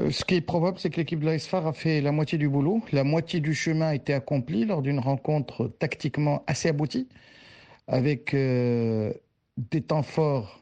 Euh, 0.00 0.10
ce 0.10 0.24
qui 0.24 0.36
est 0.36 0.40
probable, 0.40 0.78
c'est 0.78 0.90
que 0.90 0.96
l'équipe 0.96 1.20
de 1.20 1.26
l'ASFAR 1.26 1.66
a 1.66 1.72
fait 1.72 2.00
la 2.00 2.12
moitié 2.12 2.38
du 2.38 2.48
boulot. 2.48 2.82
La 2.92 3.04
moitié 3.04 3.40
du 3.40 3.54
chemin 3.54 3.88
a 3.88 3.94
été 3.94 4.14
accomplie 4.14 4.64
lors 4.64 4.82
d'une 4.82 4.98
rencontre 4.98 5.68
tactiquement 5.78 6.42
assez 6.46 6.68
aboutie, 6.68 7.08
avec 7.86 8.32
euh, 8.32 9.12
des 9.58 9.82
temps 9.82 10.02
forts 10.02 10.61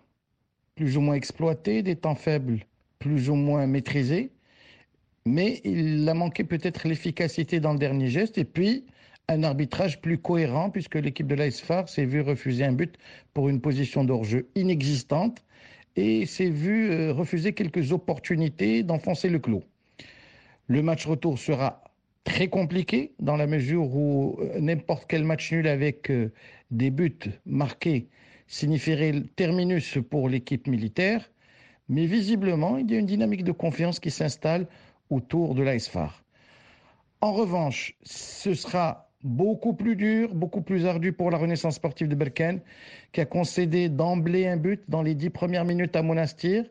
plus 0.80 0.96
ou 0.96 1.02
moins 1.02 1.14
exploités, 1.14 1.82
des 1.82 1.94
temps 1.94 2.14
faibles 2.14 2.60
plus 3.00 3.28
ou 3.28 3.34
moins 3.34 3.66
maîtrisés. 3.66 4.30
Mais 5.26 5.60
il 5.62 6.08
a 6.08 6.14
manqué 6.14 6.42
peut-être 6.42 6.88
l'efficacité 6.88 7.60
dans 7.60 7.74
le 7.74 7.78
dernier 7.78 8.08
geste 8.08 8.38
et 8.38 8.46
puis 8.46 8.86
un 9.28 9.42
arbitrage 9.42 10.00
plus 10.00 10.16
cohérent 10.16 10.70
puisque 10.70 10.94
l'équipe 10.94 11.26
de 11.26 11.34
l'ASFAR 11.34 11.86
s'est 11.86 12.06
vue 12.06 12.22
refuser 12.22 12.64
un 12.64 12.72
but 12.72 12.96
pour 13.34 13.50
une 13.50 13.60
position 13.60 14.04
d'hors-jeu 14.04 14.48
inexistante 14.54 15.44
et 15.96 16.24
s'est 16.24 16.48
vu 16.48 16.90
euh, 16.90 17.12
refuser 17.12 17.52
quelques 17.52 17.92
opportunités 17.92 18.82
d'enfoncer 18.82 19.28
le 19.28 19.38
clou. 19.38 19.62
Le 20.66 20.80
match 20.80 21.04
retour 21.04 21.38
sera 21.38 21.84
très 22.24 22.48
compliqué 22.48 23.12
dans 23.18 23.36
la 23.36 23.46
mesure 23.46 23.94
où 23.94 24.38
euh, 24.40 24.58
n'importe 24.58 25.04
quel 25.08 25.24
match 25.24 25.52
nul 25.52 25.68
avec 25.68 26.10
euh, 26.10 26.32
des 26.70 26.90
buts 26.90 27.18
marqués 27.44 28.08
signifierait 28.50 29.22
terminus 29.36 29.96
pour 30.10 30.28
l'équipe 30.28 30.66
militaire, 30.66 31.30
mais 31.88 32.06
visiblement, 32.06 32.78
il 32.78 32.90
y 32.90 32.96
a 32.96 32.98
une 32.98 33.06
dynamique 33.06 33.44
de 33.44 33.52
confiance 33.52 34.00
qui 34.00 34.10
s'installe 34.10 34.66
autour 35.08 35.54
de 35.54 35.62
l'ASFAR. 35.62 36.24
En 37.20 37.32
revanche, 37.32 37.94
ce 38.02 38.54
sera 38.54 39.08
beaucoup 39.22 39.72
plus 39.72 39.94
dur, 39.94 40.34
beaucoup 40.34 40.62
plus 40.62 40.84
ardu 40.84 41.12
pour 41.12 41.30
la 41.30 41.38
Renaissance 41.38 41.76
sportive 41.76 42.08
de 42.08 42.16
Berken, 42.16 42.60
qui 43.12 43.20
a 43.20 43.24
concédé 43.24 43.88
d'emblée 43.88 44.48
un 44.48 44.56
but 44.56 44.82
dans 44.88 45.02
les 45.02 45.14
dix 45.14 45.30
premières 45.30 45.64
minutes 45.64 45.94
à 45.94 46.02
Monastir. 46.02 46.64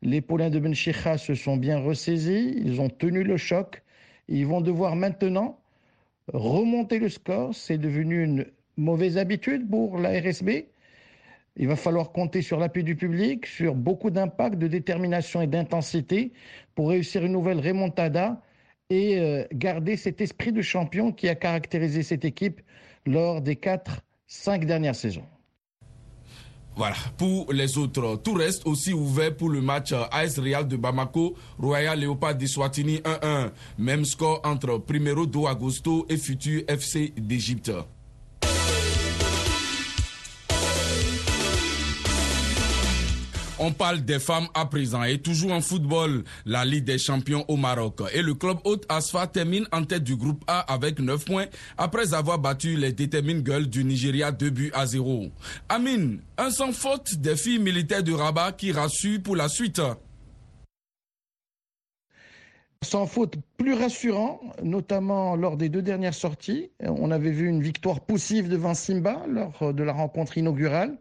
Les 0.00 0.22
Paulins 0.22 0.50
de 0.50 0.58
Benchicha 0.58 1.18
se 1.18 1.34
sont 1.34 1.58
bien 1.58 1.78
ressaisis, 1.78 2.54
ils 2.56 2.80
ont 2.80 2.88
tenu 2.88 3.22
le 3.22 3.36
choc. 3.36 3.82
Ils 4.28 4.46
vont 4.46 4.62
devoir 4.62 4.96
maintenant 4.96 5.58
remonter 6.32 6.98
le 6.98 7.10
score. 7.10 7.54
C'est 7.54 7.78
devenu 7.78 8.24
une 8.24 8.46
mauvaise 8.78 9.18
habitude 9.18 9.68
pour 9.68 9.98
la 9.98 10.18
RSB. 10.20 10.68
Il 11.58 11.66
va 11.66 11.74
falloir 11.74 12.12
compter 12.12 12.40
sur 12.40 12.58
l'appui 12.58 12.84
du 12.84 12.94
public, 12.94 13.44
sur 13.44 13.74
beaucoup 13.74 14.10
d'impact, 14.10 14.58
de 14.58 14.68
détermination 14.68 15.42
et 15.42 15.48
d'intensité 15.48 16.32
pour 16.76 16.90
réussir 16.90 17.24
une 17.24 17.32
nouvelle 17.32 17.58
remontada 17.58 18.40
et 18.90 19.18
euh, 19.18 19.44
garder 19.52 19.96
cet 19.96 20.20
esprit 20.20 20.52
de 20.52 20.62
champion 20.62 21.12
qui 21.12 21.28
a 21.28 21.34
caractérisé 21.34 22.04
cette 22.04 22.24
équipe 22.24 22.60
lors 23.06 23.42
des 23.42 23.56
quatre, 23.56 24.02
cinq 24.28 24.66
dernières 24.66 24.94
saisons. 24.94 25.26
Voilà, 26.76 26.94
pour 27.16 27.52
les 27.52 27.76
autres, 27.76 28.20
tout 28.22 28.34
reste 28.34 28.64
aussi 28.64 28.92
ouvert 28.92 29.36
pour 29.36 29.48
le 29.48 29.60
match 29.60 29.92
AS 30.12 30.38
Real 30.38 30.68
de 30.68 30.76
Bamako, 30.76 31.34
Royal 31.58 31.98
Léopard 31.98 32.36
de 32.36 32.46
Swatini 32.46 32.98
1-1. 32.98 33.50
Même 33.78 34.04
score 34.04 34.40
entre 34.44 34.78
Primero 34.78 35.26
do 35.26 35.48
Agosto 35.48 36.06
et 36.08 36.16
Futur 36.16 36.62
FC 36.68 37.12
d'Égypte. 37.16 37.72
On 43.60 43.72
parle 43.72 44.02
des 44.02 44.20
femmes 44.20 44.46
à 44.54 44.66
présent 44.66 45.02
et 45.02 45.18
toujours 45.18 45.50
en 45.50 45.60
football, 45.60 46.22
la 46.46 46.64
Ligue 46.64 46.84
des 46.84 46.98
champions 46.98 47.44
au 47.48 47.56
Maroc. 47.56 48.00
Et 48.14 48.22
le 48.22 48.34
club 48.34 48.58
Haute 48.62 48.86
Asfa 48.88 49.26
termine 49.26 49.66
en 49.72 49.82
tête 49.84 50.04
du 50.04 50.14
groupe 50.14 50.44
A 50.46 50.60
avec 50.72 51.00
9 51.00 51.24
points 51.24 51.46
après 51.76 52.14
avoir 52.14 52.38
battu 52.38 52.76
les 52.76 52.92
Determine 52.92 53.44
Girls 53.44 53.66
du 53.66 53.82
Nigeria 53.82 54.30
2 54.30 54.50
buts 54.50 54.70
à 54.74 54.86
0. 54.86 55.26
Amine, 55.68 56.20
un 56.36 56.50
sans 56.50 56.72
faute 56.72 57.16
des 57.16 57.34
filles 57.34 57.58
militaires 57.58 58.04
de 58.04 58.12
Rabat 58.12 58.52
qui 58.52 58.70
rassure 58.70 59.20
pour 59.24 59.34
la 59.34 59.48
suite. 59.48 59.80
Sans 62.84 63.06
faute, 63.06 63.34
plus 63.56 63.74
rassurant, 63.74 64.40
notamment 64.62 65.34
lors 65.34 65.56
des 65.56 65.68
deux 65.68 65.82
dernières 65.82 66.14
sorties. 66.14 66.70
On 66.80 67.10
avait 67.10 67.32
vu 67.32 67.48
une 67.48 67.60
victoire 67.60 68.02
poussive 68.02 68.48
devant 68.48 68.74
Simba 68.74 69.24
lors 69.28 69.74
de 69.74 69.82
la 69.82 69.92
rencontre 69.92 70.38
inaugurale. 70.38 70.96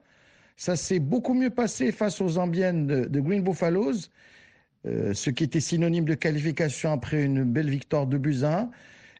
Ça 0.57 0.75
s'est 0.75 0.99
beaucoup 0.99 1.35
mieux 1.35 1.51
passé 1.51 1.91
face 1.91 2.19
aux 2.19 2.29
Zambiennes 2.29 2.87
de, 2.87 3.19
Green 3.19 3.43
Buffaloes, 3.43 4.09
euh, 4.87 5.13
ce 5.13 5.29
qui 5.29 5.43
était 5.43 5.59
synonyme 5.59 6.05
de 6.05 6.15
qualification 6.15 6.91
après 6.91 7.23
une 7.23 7.43
belle 7.43 7.69
victoire 7.69 8.07
de 8.07 8.17
Buzyn. 8.17 8.71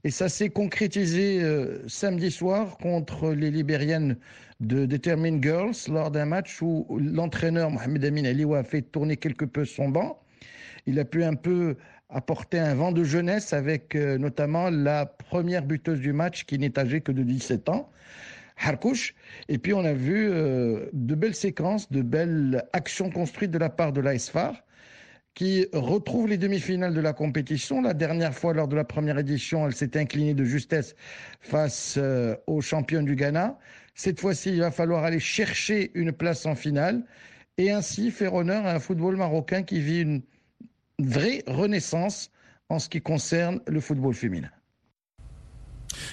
Et 0.04 0.10
ça 0.10 0.30
s'est 0.30 0.50
concrétisé 0.50 1.42
euh, 1.44 1.88
samedi 1.88 2.32
soir 2.32 2.78
contre 2.80 3.34
les 3.34 3.52
Libériennes 3.52 4.18
de 4.62 4.88
Determined 4.88 5.44
Girls 5.44 5.76
lors 5.90 6.10
d'un 6.10 6.26
match 6.26 6.60
où 6.64 6.88
l'entraîneur 7.00 7.70
Mohamed 7.70 8.04
Amin 8.04 8.26
Aliwa 8.26 8.60
a 8.60 8.64
fait 8.64 8.82
tourner 8.82 9.18
quelque 9.18 9.46
peu 9.46 9.64
son 9.64 9.90
banc. 9.90 10.20
Il 10.88 11.00
a 11.00 11.06
pu 11.06 11.24
un 11.24 11.36
peu 11.36 11.78
apporter 12.10 12.58
un 12.58 12.74
vent 12.74 12.92
de 12.92 13.04
jeunesse 13.04 13.54
avec 13.54 13.96
euh, 13.96 14.18
notamment 14.18 14.72
la 14.72 15.06
première 15.06 15.64
buteuse 15.64 16.00
du 16.00 16.14
match 16.14 16.46
qui 16.46 16.58
n'est 16.58 16.80
âgée 16.80 17.02
que 17.02 17.12
de 17.12 17.22
17 17.22 17.70
ans. 17.70 17.92
Harkouch. 18.60 19.14
Et 19.50 19.58
puis 19.58 19.74
on 19.74 19.86
a 19.86 19.94
vu 19.94 20.30
euh, 20.30 20.88
de 20.94 21.16
belles 21.16 21.36
séquences, 21.36 21.92
de 21.92 22.02
belles 22.02 22.64
actions 22.74 23.10
construites 23.10 23.52
de 23.52 23.58
la 23.58 23.70
part 23.70 23.94
de 23.94 24.02
l'ASFAR 24.02 24.64
qui 25.38 25.68
retrouve 25.72 26.28
les 26.28 26.38
demi-finales 26.38 26.96
de 26.96 27.00
la 27.00 27.14
compétition. 27.14 27.80
La 27.80 27.94
dernière 27.94 28.34
fois, 28.34 28.56
lors 28.56 28.68
de 28.68 28.76
la 28.76 28.84
première 28.84 29.20
édition, 29.20 29.68
elle 29.68 29.76
s'est 29.76 29.96
inclinée 29.96 30.34
de 30.34 30.44
justesse 30.44 30.96
face 31.42 31.94
euh, 32.00 32.36
aux 32.48 32.60
champions 32.60 33.04
du 33.04 33.16
Ghana. 33.16 33.60
Cette 33.94 34.20
fois-ci, 34.20 34.50
il 34.50 34.62
va 34.62 34.72
falloir 34.72 35.04
aller 35.04 35.20
chercher 35.20 35.92
une 35.94 36.12
place 36.12 36.48
en 36.48 36.56
finale 36.56 37.04
et 37.60 37.70
ainsi 37.70 38.10
faire 38.10 38.34
honneur 38.34 38.66
à 38.66 38.74
un 38.74 38.80
football 38.80 39.16
marocain 39.16 39.62
qui 39.62 39.80
vit 39.80 40.02
une 40.02 40.24
vraie 40.98 41.44
renaissance 41.46 42.32
en 42.70 42.80
ce 42.80 42.90
qui 42.90 43.02
concerne 43.02 43.60
le 43.68 43.80
football 43.80 44.16
féminin. 44.16 44.50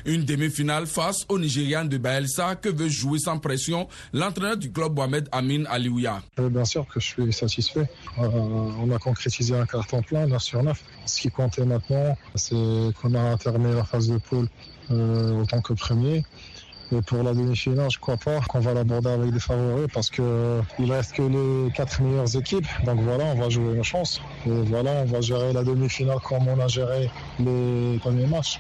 Une 0.04 0.24
demi-finale 0.24 0.86
face 0.86 1.24
au 1.28 1.38
Nigérian 1.38 1.84
de 1.84 1.98
Baelsa 1.98 2.56
que 2.56 2.68
veut 2.68 2.88
jouer 2.88 3.18
sans 3.18 3.38
pression 3.38 3.88
l'entraîneur 4.12 4.56
du 4.56 4.72
club 4.72 4.94
Mohamed 4.94 5.28
Amin 5.32 5.64
Aliouya. 5.66 6.22
Euh, 6.38 6.48
bien 6.48 6.64
sûr 6.64 6.86
que 6.86 7.00
je 7.00 7.06
suis 7.06 7.32
satisfait. 7.32 7.88
Euh, 8.18 8.28
on 8.28 8.90
a 8.90 8.98
concrétisé 8.98 9.56
un 9.56 9.66
carton 9.66 10.02
plein, 10.02 10.26
9 10.26 10.42
sur 10.42 10.62
9. 10.62 10.82
Ce 11.06 11.20
qui 11.20 11.30
comptait 11.30 11.64
maintenant, 11.64 12.16
c'est 12.34 12.54
qu'on 13.00 13.14
a 13.14 13.36
terminé 13.36 13.74
la 13.74 13.84
phase 13.84 14.08
de 14.08 14.18
poule 14.18 14.48
euh, 14.90 15.40
autant 15.42 15.60
que 15.60 15.72
premier. 15.72 16.24
Et 16.92 17.00
pour 17.02 17.22
la 17.22 17.32
demi-finale, 17.32 17.90
je 17.90 17.98
crois 17.98 18.16
pas 18.16 18.40
qu'on 18.40 18.60
va 18.60 18.74
l'aborder 18.74 19.08
avec 19.08 19.32
des 19.32 19.40
favoris 19.40 19.88
parce 19.92 20.10
que 20.10 20.60
il 20.78 20.92
reste 20.92 21.12
que 21.12 21.22
les 21.22 21.72
quatre 21.72 22.00
meilleures 22.02 22.36
équipes. 22.36 22.66
Donc 22.84 23.00
voilà, 23.00 23.24
on 23.24 23.34
va 23.36 23.48
jouer 23.48 23.74
nos 23.74 23.82
chances. 23.82 24.20
Et 24.46 24.50
voilà, 24.50 24.90
on 24.90 25.04
va 25.06 25.20
gérer 25.20 25.52
la 25.52 25.64
demi-finale 25.64 26.18
comme 26.22 26.46
on 26.46 26.60
a 26.60 26.68
géré 26.68 27.10
les 27.38 27.98
premiers 28.00 28.26
matchs. 28.26 28.58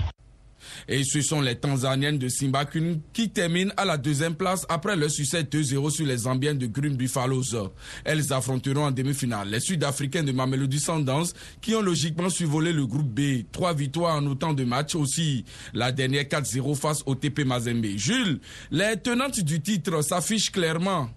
Et 0.88 1.04
ce 1.04 1.20
sont 1.20 1.40
les 1.40 1.56
Tanzaniennes 1.56 2.18
de 2.18 2.28
Simbakun 2.28 2.98
qui 3.12 3.30
terminent 3.30 3.72
à 3.76 3.84
la 3.84 3.96
deuxième 3.96 4.34
place 4.34 4.66
après 4.68 4.96
leur 4.96 5.10
succès 5.10 5.42
2-0 5.42 5.90
sur 5.90 6.06
les 6.06 6.18
Zambiennes 6.18 6.58
de 6.58 6.66
Green 6.66 6.96
Buffaloes. 6.96 7.72
Elles 8.04 8.32
affronteront 8.32 8.86
en 8.86 8.90
demi-finale 8.90 9.48
les 9.48 9.60
Sud-Africains 9.60 10.22
de 10.22 10.32
Mamelody 10.32 10.78
Sundowns 10.78 11.28
qui 11.60 11.74
ont 11.74 11.82
logiquement 11.82 12.30
survolé 12.30 12.72
le 12.72 12.86
groupe 12.86 13.08
B. 13.08 13.44
Trois 13.50 13.74
victoires 13.74 14.16
en 14.16 14.26
autant 14.26 14.52
de 14.52 14.64
matchs 14.64 14.94
aussi. 14.94 15.44
La 15.72 15.92
dernière 15.92 16.24
4-0 16.24 16.74
face 16.74 17.02
au 17.06 17.14
TP 17.14 17.44
Mazembe. 17.44 17.86
Jules, 17.96 18.40
les 18.70 18.96
tenantes 18.96 19.40
du 19.40 19.60
titre 19.60 20.02
s'affichent 20.02 20.50
clairement. 20.50 21.08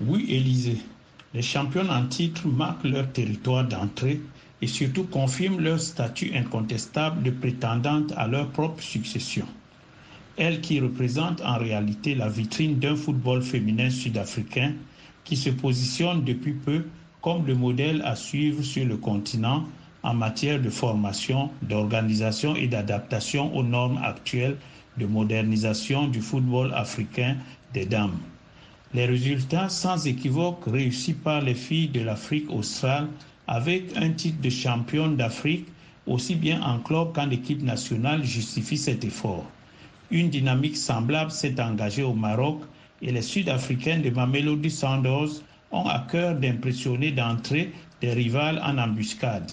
Oui, 0.00 0.26
Élisée. 0.28 0.78
Les 1.34 1.42
champions 1.42 1.88
en 1.90 2.06
titre 2.06 2.46
marquent 2.46 2.84
leur 2.84 3.12
territoire 3.12 3.66
d'entrée 3.66 4.20
et 4.60 4.66
surtout 4.66 5.04
confirment 5.04 5.60
leur 5.60 5.80
statut 5.80 6.32
incontestable 6.34 7.22
de 7.22 7.30
prétendante 7.30 8.12
à 8.16 8.26
leur 8.26 8.48
propre 8.48 8.82
succession. 8.82 9.46
Elles 10.36 10.60
qui 10.60 10.80
représentent 10.80 11.40
en 11.42 11.58
réalité 11.58 12.14
la 12.14 12.28
vitrine 12.28 12.78
d'un 12.78 12.96
football 12.96 13.42
féminin 13.42 13.90
sud-africain 13.90 14.74
qui 15.24 15.36
se 15.36 15.50
positionne 15.50 16.24
depuis 16.24 16.52
peu 16.52 16.84
comme 17.20 17.46
le 17.46 17.54
modèle 17.54 18.02
à 18.04 18.14
suivre 18.16 18.62
sur 18.62 18.84
le 18.86 18.96
continent 18.96 19.64
en 20.02 20.14
matière 20.14 20.60
de 20.60 20.70
formation, 20.70 21.50
d'organisation 21.62 22.54
et 22.54 22.68
d'adaptation 22.68 23.54
aux 23.56 23.64
normes 23.64 23.98
actuelles 24.02 24.56
de 24.96 25.06
modernisation 25.06 26.08
du 26.08 26.20
football 26.20 26.72
africain 26.74 27.36
des 27.74 27.84
dames. 27.86 28.18
Les 28.94 29.06
résultats 29.06 29.68
sans 29.68 30.06
équivoque 30.06 30.62
réussis 30.66 31.12
par 31.12 31.42
les 31.42 31.54
filles 31.54 31.88
de 31.88 32.00
l'Afrique 32.00 32.50
australe 32.50 33.08
avec 33.48 33.96
un 33.96 34.10
titre 34.10 34.40
de 34.42 34.50
championne 34.50 35.16
d'Afrique, 35.16 35.66
aussi 36.06 36.34
bien 36.34 36.60
en 36.62 36.78
club 36.78 37.12
qu'en 37.14 37.30
équipe 37.30 37.62
nationale, 37.62 38.22
justifie 38.22 38.76
cet 38.76 39.04
effort. 39.04 39.50
Une 40.10 40.28
dynamique 40.30 40.76
semblable 40.76 41.30
s'est 41.30 41.60
engagée 41.60 42.02
au 42.02 42.14
Maroc 42.14 42.60
et 43.02 43.10
les 43.10 43.22
Sud-Africains 43.22 43.98
de 43.98 44.10
Mamelody 44.10 44.70
Sanders 44.70 45.42
ont 45.70 45.86
à 45.86 46.06
cœur 46.10 46.34
d'impressionner 46.34 47.10
d'entrée 47.10 47.72
des 48.00 48.12
rivales 48.12 48.60
en 48.62 48.78
embuscade. 48.78 49.50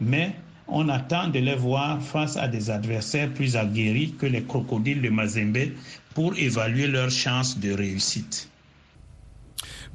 Mais 0.00 0.34
on 0.68 0.88
attend 0.88 1.28
de 1.28 1.38
les 1.38 1.54
voir 1.54 2.02
face 2.02 2.36
à 2.36 2.48
des 2.48 2.70
adversaires 2.70 3.32
plus 3.32 3.56
aguerris 3.56 4.14
que 4.18 4.26
les 4.26 4.42
crocodiles 4.42 5.00
de 5.02 5.08
Mazembe 5.10 5.72
pour 6.14 6.36
évaluer 6.36 6.86
leurs 6.86 7.10
chances 7.10 7.58
de 7.58 7.72
réussite. 7.72 8.50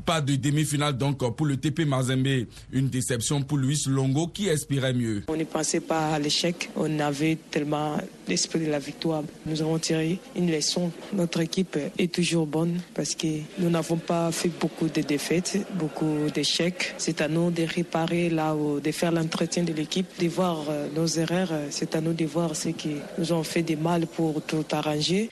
Pas 0.06 0.22
de 0.22 0.36
demi-finale 0.36 0.98
donc 0.98 1.18
pour 1.36 1.46
le 1.46 1.58
TP 1.58 1.86
Mazembe. 1.86 2.46
Une 2.72 2.90
déception 2.90 3.42
pour 3.42 3.58
Luis 3.58 3.84
Longo 3.88 4.28
qui 4.28 4.48
espérait 4.48 4.94
mieux. 4.94 5.24
On 5.28 5.36
ne 5.36 5.44
pensait 5.44 5.80
pas 5.80 6.14
à 6.14 6.20
l'échec. 6.20 6.70
On 6.76 7.00
avait 7.00 7.38
tellement 7.50 7.98
l'esprit 8.28 8.60
de 8.60 8.72
la 8.72 8.80
victoire. 8.80 9.24
Nous 9.46 9.62
avons 9.62 9.78
tiré 9.80 10.20
une 10.36 10.52
leçon. 10.52 10.92
Notre 11.14 11.42
équipe 11.42 11.78
est 11.98 12.12
toujours 12.14 12.48
bonne 12.48 12.80
parce 12.94 13.16
que 13.16 13.28
nous 13.60 13.70
n'avons 13.70 13.98
pas 13.98 14.32
fait 14.32 14.52
beaucoup 14.60 14.88
de 14.88 15.02
défaites, 15.02 15.66
beaucoup 15.76 16.30
d'échecs. 16.34 16.94
C'est 16.98 17.22
à 17.22 17.28
nous 17.28 17.52
de 17.52 17.64
réparer 17.64 18.30
là 18.30 18.56
ou 18.56 18.80
de 18.80 18.92
faire 18.92 19.12
l'entretien 19.12 19.64
de 19.64 19.74
l'équipe, 19.74 20.08
de 20.20 20.28
voir 20.28 20.66
euh, 20.70 20.88
nos 20.96 21.08
erreurs. 21.08 21.52
C'est 21.70 21.96
à 21.96 22.02
nous 22.02 22.14
de 22.14 22.26
voir 22.26 22.56
ce 22.56 22.70
qui 22.70 22.96
nous 23.18 23.34
ont 23.34 23.44
fait 23.44 23.64
de 23.64 23.76
mal 23.76 24.08
pour 24.08 24.42
tout 24.42 24.66
arranger. 24.72 25.30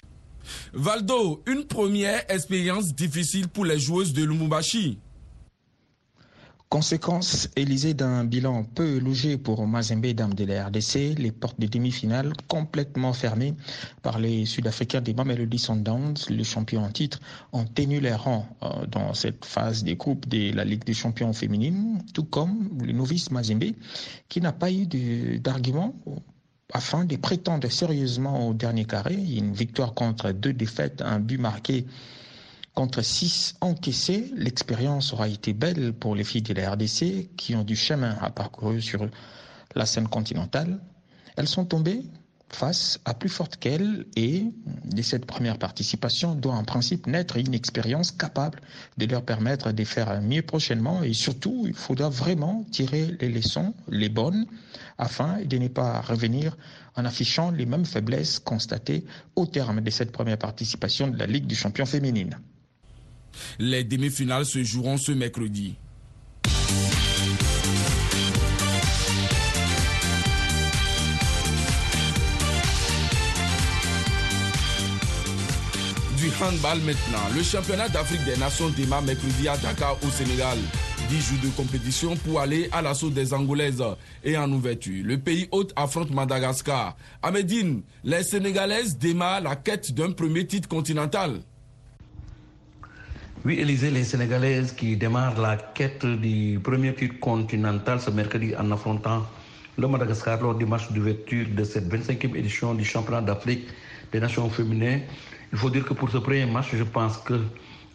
Valdo, 0.73 1.43
une 1.47 1.65
première 1.65 2.23
expérience 2.29 2.93
difficile 2.93 3.47
pour 3.47 3.65
les 3.65 3.79
joueuses 3.79 4.13
de 4.13 4.23
Lumumbashi. 4.23 4.99
Conséquence, 6.69 7.49
Élysée 7.55 7.95
d'un 7.95 8.23
bilan 8.25 8.63
peu 8.63 8.99
logé 8.99 9.39
pour 9.39 9.65
Mazembe 9.65 10.05
Dame 10.13 10.35
de 10.35 10.45
la 10.45 10.67
RDC, 10.67 11.15
les 11.17 11.31
portes 11.31 11.59
de 11.59 11.65
demi-finale 11.65 12.31
complètement 12.47 13.11
fermées 13.11 13.55
par 14.03 14.19
les 14.19 14.45
Sud-Africains 14.45 15.01
des 15.01 15.15
Mamelody 15.15 15.57
Sundowns, 15.57 16.13
les 16.29 16.43
champions 16.43 16.83
en 16.83 16.91
titre, 16.91 17.21
ont 17.53 17.65
tenu 17.65 17.99
les 17.99 18.13
rangs 18.13 18.47
euh, 18.61 18.85
dans 18.85 19.15
cette 19.15 19.45
phase 19.45 19.83
des 19.83 19.95
groupes 19.95 20.27
de 20.27 20.55
la 20.55 20.63
Ligue 20.63 20.83
des 20.83 20.93
champions 20.93 21.33
féminines, 21.33 22.03
tout 22.13 22.25
comme 22.25 22.69
le 22.85 22.93
novice 22.93 23.31
Mazembe, 23.31 23.71
qui 24.27 24.39
n'a 24.39 24.51
pas 24.51 24.71
eu 24.71 24.85
d'argument 25.39 25.95
afin 26.73 27.05
de 27.05 27.15
prétendre 27.15 27.67
sérieusement 27.69 28.47
au 28.47 28.53
dernier 28.53 28.85
carré. 28.85 29.15
Une 29.15 29.53
victoire 29.53 29.93
contre 29.93 30.31
deux 30.31 30.53
défaites, 30.53 31.01
un 31.01 31.19
but 31.19 31.37
marqué 31.39 31.85
contre 32.75 33.01
six 33.01 33.55
encaissés. 33.61 34.31
L'expérience 34.35 35.13
aura 35.13 35.27
été 35.27 35.53
belle 35.53 35.93
pour 35.93 36.15
les 36.15 36.23
filles 36.23 36.43
de 36.43 36.53
la 36.53 36.71
RDC 36.71 37.29
qui 37.35 37.55
ont 37.55 37.63
du 37.63 37.75
chemin 37.75 38.15
à 38.21 38.29
parcourir 38.29 38.81
sur 38.81 39.07
la 39.75 39.85
scène 39.85 40.07
continentale. 40.07 40.79
Elles 41.35 41.47
sont 41.47 41.65
tombées 41.65 42.03
face 42.51 42.99
à 43.05 43.13
plus 43.13 43.29
forte 43.29 43.57
qu'elles 43.57 44.05
et 44.15 44.45
de 44.85 45.01
cette 45.01 45.25
première 45.25 45.57
participation 45.57 46.35
doit 46.35 46.53
en 46.53 46.63
principe 46.63 47.07
naître 47.07 47.37
une 47.37 47.53
expérience 47.53 48.11
capable 48.11 48.61
de 48.97 49.05
leur 49.05 49.23
permettre 49.23 49.71
de 49.71 49.83
faire 49.83 50.21
mieux 50.21 50.41
prochainement 50.41 51.03
et 51.03 51.13
surtout 51.13 51.65
il 51.67 51.73
faudra 51.73 52.09
vraiment 52.09 52.65
tirer 52.71 53.15
les 53.19 53.29
leçons, 53.29 53.73
les 53.89 54.09
bonnes, 54.09 54.45
afin 54.97 55.41
de 55.43 55.57
ne 55.57 55.67
pas 55.67 56.01
revenir 56.01 56.57
en 56.95 57.05
affichant 57.05 57.51
les 57.51 57.65
mêmes 57.65 57.85
faiblesses 57.85 58.39
constatées 58.39 59.05
au 59.35 59.45
terme 59.45 59.81
de 59.81 59.89
cette 59.89 60.11
première 60.11 60.37
participation 60.37 61.07
de 61.07 61.17
la 61.17 61.27
Ligue 61.27 61.47
du 61.47 61.55
champion 61.55 61.85
féminine. 61.85 62.37
Les 63.59 63.83
demi-finales 63.83 64.45
se 64.45 64.63
joueront 64.63 64.97
ce 64.97 65.11
mercredi. 65.11 65.75
Maintenant. 76.41 77.27
Le 77.35 77.43
championnat 77.43 77.89
d'Afrique 77.89 78.23
des 78.23 78.37
Nations 78.37 78.69
démarre 78.69 79.01
mercredi 79.01 79.47
à 79.49 79.57
Dakar 79.57 79.97
au 80.03 80.09
Sénégal. 80.09 80.57
10 81.09 81.21
jours 81.21 81.37
de 81.43 81.49
compétition 81.49 82.15
pour 82.15 82.39
aller 82.39 82.69
à 82.71 82.81
l'assaut 82.81 83.09
des 83.09 83.33
Angolaises. 83.33 83.83
Et 84.23 84.37
en 84.37 84.49
ouverture, 84.51 85.03
le 85.05 85.17
pays 85.17 85.47
hôte 85.51 85.73
affronte 85.75 86.11
Madagascar. 86.11 86.95
À 87.21 87.31
les 87.31 88.23
Sénégalaises 88.23 88.97
démarrent 88.97 89.41
la 89.41 89.55
quête 89.57 89.91
d'un 89.93 90.11
premier 90.11 90.47
titre 90.47 90.69
continental. 90.69 91.41
Oui, 93.43 93.55
Élisée, 93.59 93.91
les 93.91 94.03
Sénégalaises 94.05 94.71
qui 94.73 94.95
démarrent 94.95 95.39
la 95.41 95.57
quête 95.57 96.05
du 96.05 96.59
premier 96.63 96.93
titre 96.95 97.19
continental 97.19 97.99
ce 97.99 98.11
mercredi 98.11 98.55
en 98.55 98.71
affrontant 98.71 99.25
le 99.77 99.87
Madagascar 99.87 100.41
lors 100.41 100.55
du 100.55 100.65
match 100.65 100.89
d'ouverture 100.91 101.47
de 101.53 101.63
cette 101.63 101.89
25e 101.89 102.35
édition 102.35 102.73
du 102.73 102.83
championnat 102.85 103.21
d'Afrique 103.21 103.67
des 104.11 104.19
Nations 104.19 104.49
féminines. 104.49 105.01
Il 105.51 105.57
faut 105.57 105.69
dire 105.69 105.85
que 105.85 105.93
pour 105.93 106.09
ce 106.09 106.17
premier 106.17 106.45
match, 106.45 106.67
je 106.73 106.83
pense 106.83 107.17
que 107.17 107.39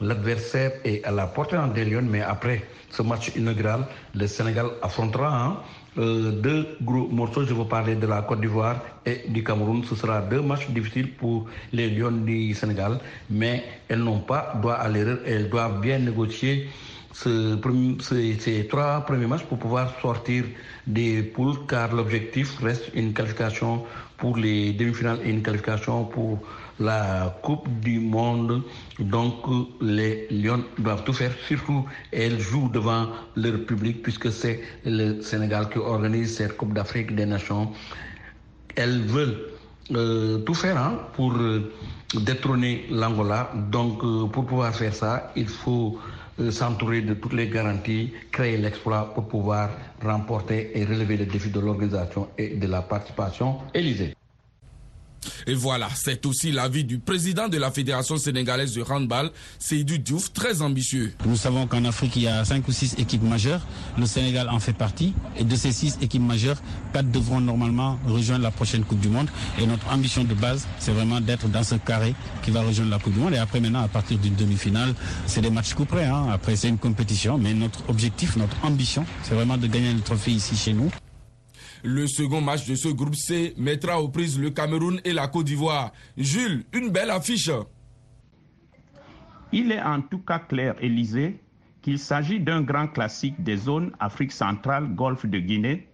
l'adversaire 0.01 0.73
est 0.85 1.05
à 1.05 1.11
la 1.11 1.27
portée 1.27 1.57
des 1.75 1.85
Lions, 1.85 2.03
mais 2.09 2.21
après 2.23 2.65
ce 2.91 3.03
match 3.03 3.33
inaugural, 3.37 3.87
le 4.15 4.27
Sénégal 4.27 4.67
affrontera 4.83 5.45
hein, 5.45 5.57
euh, 5.99 6.33
deux 6.33 6.77
gros 6.83 7.09
morceaux. 7.09 7.45
Je 7.45 7.55
veux 7.55 7.65
parler 7.65 7.95
de 7.95 8.07
la 8.07 8.23
Côte 8.23 8.41
d'Ivoire 8.41 8.81
et 9.07 9.23
du 9.29 9.45
Cameroun. 9.45 9.85
Ce 9.85 9.95
sera 9.95 10.21
deux 10.21 10.43
matchs 10.43 10.69
difficiles 10.71 11.13
pour 11.13 11.47
les 11.73 11.91
Lions 11.91 12.11
du 12.11 12.55
Sénégal, 12.55 12.99
mais 13.31 13.65
elles 13.89 14.01
n'ont 14.03 14.21
pas 14.21 14.55
droit 14.61 14.75
à 14.75 14.89
l'erreur. 14.89 15.19
Elles 15.25 15.49
doivent 15.49 15.81
bien 15.81 15.99
négocier 15.99 16.69
ce, 17.13 17.57
ces 18.41 18.67
trois 18.67 19.01
premiers 19.07 19.27
matchs 19.27 19.45
pour 19.45 19.59
pouvoir 19.59 19.93
sortir 20.03 20.45
des 20.87 21.23
poules, 21.23 21.59
car 21.69 21.95
l'objectif 21.95 22.59
reste 22.59 22.91
une 22.95 23.13
qualification 23.13 23.85
pour 24.17 24.37
les 24.37 24.73
demi-finales 24.73 25.21
et 25.25 25.31
une 25.31 25.43
qualification 25.43 26.05
pour 26.05 26.41
la 26.81 27.37
Coupe 27.43 27.69
du 27.81 28.01
Monde. 28.01 28.63
Donc 28.99 29.35
les 29.81 30.27
Lions 30.31 30.65
doivent 30.79 31.05
tout 31.05 31.13
faire, 31.13 31.33
surtout 31.47 31.85
elles 32.13 32.41
jouent 32.41 32.69
devant 32.69 33.09
leur 33.37 33.65
public 33.67 34.03
puisque 34.03 34.31
c'est 34.33 34.61
le 34.85 35.21
Sénégal 35.23 35.69
qui 35.71 35.79
organise 35.79 36.37
cette 36.37 36.57
Coupe 36.57 36.73
d'Afrique 36.75 37.15
des 37.15 37.27
Nations. 37.27 37.71
Elles 38.77 39.01
veulent 39.03 39.37
euh, 39.93 40.39
tout 40.39 40.55
faire 40.55 40.79
hein, 40.79 40.99
pour 41.15 41.35
euh, 41.35 41.73
détrôner 42.15 42.87
l'Angola. 42.91 43.53
Donc 43.71 44.03
euh, 44.03 44.27
pour 44.27 44.47
pouvoir 44.47 44.75
faire 44.75 44.95
ça, 44.95 45.33
il 45.37 45.47
faut 45.49 45.99
s'entourer 46.51 47.01
de 47.03 47.15
toutes 47.15 47.35
les 47.35 47.49
garanties, 47.49 48.13
créer 48.33 48.57
l'exploit 48.57 49.15
pour 49.15 49.29
pouvoir 49.29 49.71
remporter 50.03 50.77
et 50.77 50.85
relever 50.85 51.17
les 51.17 51.27
défis 51.27 51.51
de 51.51 51.61
l'organisation 51.61 52.27
et 52.37 52.57
de 52.57 52.67
la 52.67 52.83
participation. 52.83 53.59
Élysée. 53.73 54.15
Et 55.47 55.55
voilà, 55.55 55.89
c'est 55.95 56.25
aussi 56.27 56.53
l'avis 56.53 56.85
du 56.85 56.99
président 56.99 57.49
de 57.49 57.59
la 57.59 57.71
Fédération 57.71 58.17
sénégalaise 58.17 58.75
de 58.75 58.83
handball, 58.83 59.31
Seydou 59.59 59.99
Diouf, 59.99 60.33
très 60.33 60.63
ambitieux. 60.63 61.13
Nous 61.27 61.37
savons 61.37 61.67
qu'en 61.67 61.85
Afrique, 61.85 62.17
il 62.17 62.23
y 62.23 62.29
a 62.29 62.45
cinq 62.45 62.67
ou 62.69 62.73
six 62.73 62.95
équipes 62.99 63.23
majeures. 63.23 63.61
Le 63.99 64.07
Sénégal 64.07 64.49
en 64.49 64.61
fait 64.61 64.73
partie. 64.73 65.15
Et 65.37 65.45
de 65.45 65.57
ces 65.57 65.73
six 65.73 65.99
équipes 66.01 66.23
majeures, 66.23 66.61
quatre 66.93 67.11
devront 67.11 67.41
normalement 67.41 67.99
rejoindre 68.07 68.43
la 68.43 68.51
prochaine 68.51 68.85
Coupe 68.85 69.01
du 69.01 69.09
Monde. 69.09 69.29
Et 69.59 69.67
notre 69.67 69.93
ambition 69.93 70.25
de 70.25 70.35
base, 70.35 70.67
c'est 70.79 70.93
vraiment 70.93 71.21
d'être 71.21 71.49
dans 71.49 71.63
ce 71.63 71.77
carré 71.77 72.15
qui 72.43 72.51
va 72.51 72.63
rejoindre 72.63 72.91
la 72.91 72.99
Coupe 72.99 73.15
du 73.15 73.21
Monde. 73.21 73.35
Et 73.35 73.39
après, 73.39 73.61
maintenant, 73.61 73.83
à 73.83 73.89
partir 73.89 74.19
d'une 74.19 74.35
demi-finale, 74.35 74.95
c'est 75.27 75.41
des 75.41 75.51
matchs 75.51 75.75
couperés. 75.75 76.05
Hein. 76.05 76.29
Après, 76.33 76.57
c'est 76.57 76.69
une 76.69 76.79
compétition. 76.79 77.39
Mais 77.39 77.55
notre 77.55 77.89
objectif, 77.89 78.37
notre 78.37 78.57
ambition, 78.65 79.05
c'est 79.23 79.35
vraiment 79.35 79.57
de 79.57 79.67
gagner 79.67 79.93
le 79.93 80.01
trophée 80.01 80.33
ici 80.33 80.57
chez 80.57 80.73
nous. 80.73 80.91
Le 81.87 82.07
second 82.07 82.41
match 82.41 82.67
de 82.67 82.77
ce 82.77 82.89
groupe 82.89 83.15
C 83.15 83.53
mettra 83.59 84.01
aux 84.01 84.09
prises 84.09 84.41
le 84.41 84.49
Cameroun 84.49 85.03
et 85.05 85.13
la 85.13 85.29
Côte 85.29 85.45
d'Ivoire. 85.45 85.93
Jules, 86.17 86.65
une 86.73 86.89
belle 86.89 87.11
affiche. 87.11 87.51
Il 89.53 89.71
est 89.71 89.83
en 89.83 90.01
tout 90.01 90.21
cas 90.21 90.39
clair, 90.39 90.77
Élysée, 90.81 91.43
qu'il 91.83 91.99
s'agit 91.99 92.41
d'un 92.41 92.63
grand 92.63 92.87
classique 92.87 93.43
des 93.43 93.59
zones 93.59 93.93
Afrique 94.01 94.33
centrale, 94.33 94.95
Golfe 94.95 95.27
de 95.27 95.39
Guinée, 95.39 95.87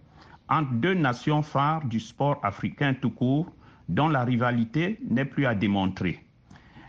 entre 0.47 0.71
deux 0.75 0.93
nations 0.93 1.41
phares 1.41 1.83
du 1.83 1.99
sport 1.99 2.39
africain 2.41 2.93
tout 2.93 3.11
court, 3.11 3.51
dont 3.89 4.07
la 4.07 4.23
rivalité 4.23 4.97
n'est 5.09 5.25
plus 5.25 5.45
à 5.45 5.55
démontrer. 5.55 6.25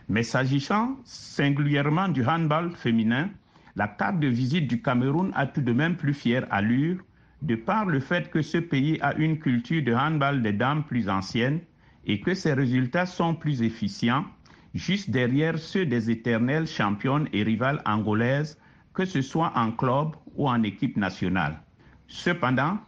Mais 0.07 0.23
s'agissant 0.23 0.95
singulièrement 1.03 2.07
du 2.07 2.25
handball 2.25 2.71
féminin, 2.77 3.29
la 3.75 3.89
carte 3.89 4.21
de 4.21 4.27
visite 4.27 4.69
du 4.69 4.81
Cameroun 4.81 5.33
a 5.35 5.45
tout 5.45 5.61
de 5.61 5.73
même 5.73 5.97
plus 5.97 6.13
fière 6.13 6.47
allure 6.49 6.99
de 7.43 7.55
par 7.55 7.85
le 7.85 7.99
fait 7.99 8.31
que 8.31 8.41
ce 8.41 8.57
pays 8.57 8.97
a 9.01 9.13
une 9.15 9.37
culture 9.37 9.83
de 9.83 9.93
handball 9.93 10.41
des 10.41 10.53
dames 10.53 10.83
plus 10.83 11.09
ancienne 11.09 11.59
et 12.05 12.21
que 12.21 12.33
ses 12.33 12.53
résultats 12.53 13.05
sont 13.05 13.35
plus 13.35 13.61
efficients, 13.61 14.25
juste 14.73 15.09
derrière 15.09 15.59
ceux 15.59 15.85
des 15.85 16.09
éternelles 16.09 16.67
championnes 16.67 17.27
et 17.33 17.43
rivales 17.43 17.81
angolaises, 17.85 18.57
que 18.93 19.03
ce 19.03 19.21
soit 19.21 19.51
en 19.55 19.71
club 19.71 20.15
ou 20.35 20.47
en 20.47 20.63
équipe 20.63 20.95
nationale. 20.95 21.59
Cependant, 22.07 22.79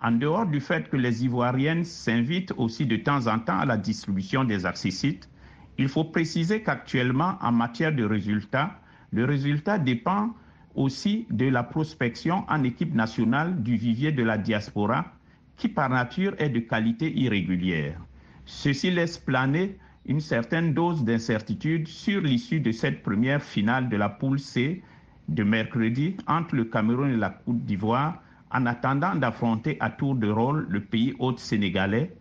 en 0.00 0.12
dehors 0.12 0.46
du 0.46 0.60
fait 0.60 0.88
que 0.88 0.96
les 0.96 1.24
Ivoiriennes 1.24 1.84
s'invitent 1.84 2.52
aussi 2.56 2.86
de 2.86 2.96
temps 2.96 3.26
en 3.26 3.40
temps 3.40 3.58
à 3.58 3.66
la 3.66 3.76
distribution 3.76 4.44
des 4.44 4.64
accessites, 4.64 5.28
il 5.76 5.88
faut 5.88 6.04
préciser 6.04 6.62
qu'actuellement, 6.62 7.36
en 7.40 7.50
matière 7.50 7.92
de 7.92 8.04
résultats, 8.04 8.78
le 9.12 9.24
résultat 9.24 9.78
dépend 9.78 10.34
aussi 10.74 11.26
de 11.30 11.46
la 11.46 11.62
prospection 11.62 12.44
en 12.48 12.64
équipe 12.64 12.94
nationale 12.94 13.62
du 13.62 13.76
vivier 13.76 14.12
de 14.12 14.22
la 14.22 14.38
diaspora, 14.38 15.12
qui 15.56 15.68
par 15.68 15.88
nature 15.88 16.34
est 16.38 16.48
de 16.48 16.60
qualité 16.60 17.12
irrégulière. 17.16 18.00
Ceci 18.44 18.90
laisse 18.90 19.18
planer 19.18 19.78
une 20.06 20.20
certaine 20.20 20.74
dose 20.74 21.04
d'incertitude 21.04 21.88
sur 21.88 22.20
l'issue 22.20 22.60
de 22.60 22.72
cette 22.72 23.02
première 23.02 23.42
finale 23.42 23.88
de 23.88 23.96
la 23.96 24.08
poule 24.08 24.38
C 24.38 24.82
de 25.28 25.42
mercredi 25.42 26.16
entre 26.26 26.56
le 26.56 26.64
Cameroun 26.64 27.10
et 27.10 27.16
la 27.16 27.30
Côte 27.30 27.64
d'Ivoire, 27.64 28.20
en 28.50 28.66
attendant 28.66 29.14
d'affronter 29.14 29.76
à 29.80 29.90
tour 29.90 30.14
de 30.14 30.28
rôle 30.28 30.66
le 30.68 30.80
pays 30.80 31.14
hôte 31.18 31.38
sénégalais 31.38 32.14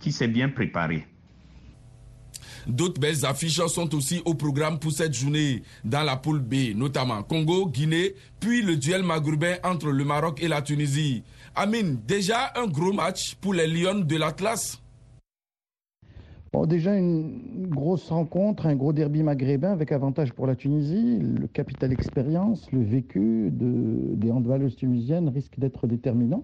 qui 0.00 0.12
s'est 0.12 0.28
bien 0.28 0.48
préparé. 0.48 1.06
D'autres 2.66 3.00
belles 3.00 3.24
affiches 3.24 3.60
sont 3.66 3.94
aussi 3.94 4.22
au 4.24 4.34
programme 4.34 4.78
pour 4.78 4.92
cette 4.92 5.14
journée 5.14 5.62
dans 5.84 6.02
la 6.02 6.16
poule 6.16 6.40
B, 6.40 6.74
notamment 6.74 7.22
Congo, 7.22 7.66
Guinée, 7.68 8.14
puis 8.40 8.62
le 8.62 8.76
duel 8.76 9.02
maghrébin 9.02 9.56
entre 9.64 9.88
le 9.88 10.04
Maroc 10.04 10.42
et 10.42 10.48
la 10.48 10.62
Tunisie. 10.62 11.22
Amine, 11.54 11.98
déjà 12.06 12.52
un 12.56 12.66
gros 12.66 12.92
match 12.92 13.36
pour 13.40 13.54
les 13.54 13.66
Lions 13.66 14.00
de 14.00 14.16
l'Atlas 14.16 14.80
déjà 16.66 16.96
une 16.96 17.66
grosse 17.68 18.08
rencontre, 18.08 18.66
un 18.66 18.76
gros 18.76 18.92
derby 18.92 19.22
maghrébin 19.22 19.72
avec 19.72 19.92
avantage 19.92 20.32
pour 20.32 20.46
la 20.46 20.54
Tunisie. 20.54 21.18
Le 21.18 21.46
capital 21.48 21.92
expérience, 21.92 22.70
le 22.72 22.82
vécu 22.82 23.50
de, 23.50 24.14
des 24.14 24.30
handballeuses 24.30 24.76
tunisiennes 24.76 25.28
risque 25.28 25.58
d'être 25.58 25.86
déterminant. 25.86 26.42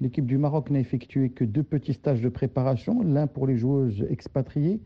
L'équipe 0.00 0.26
du 0.26 0.38
Maroc 0.38 0.70
n'a 0.70 0.78
effectué 0.78 1.30
que 1.30 1.44
deux 1.44 1.64
petits 1.64 1.92
stages 1.92 2.20
de 2.20 2.28
préparation, 2.28 3.02
l'un 3.02 3.26
pour 3.26 3.46
les 3.46 3.58
joueuses 3.58 4.06
expatriées, 4.08 4.80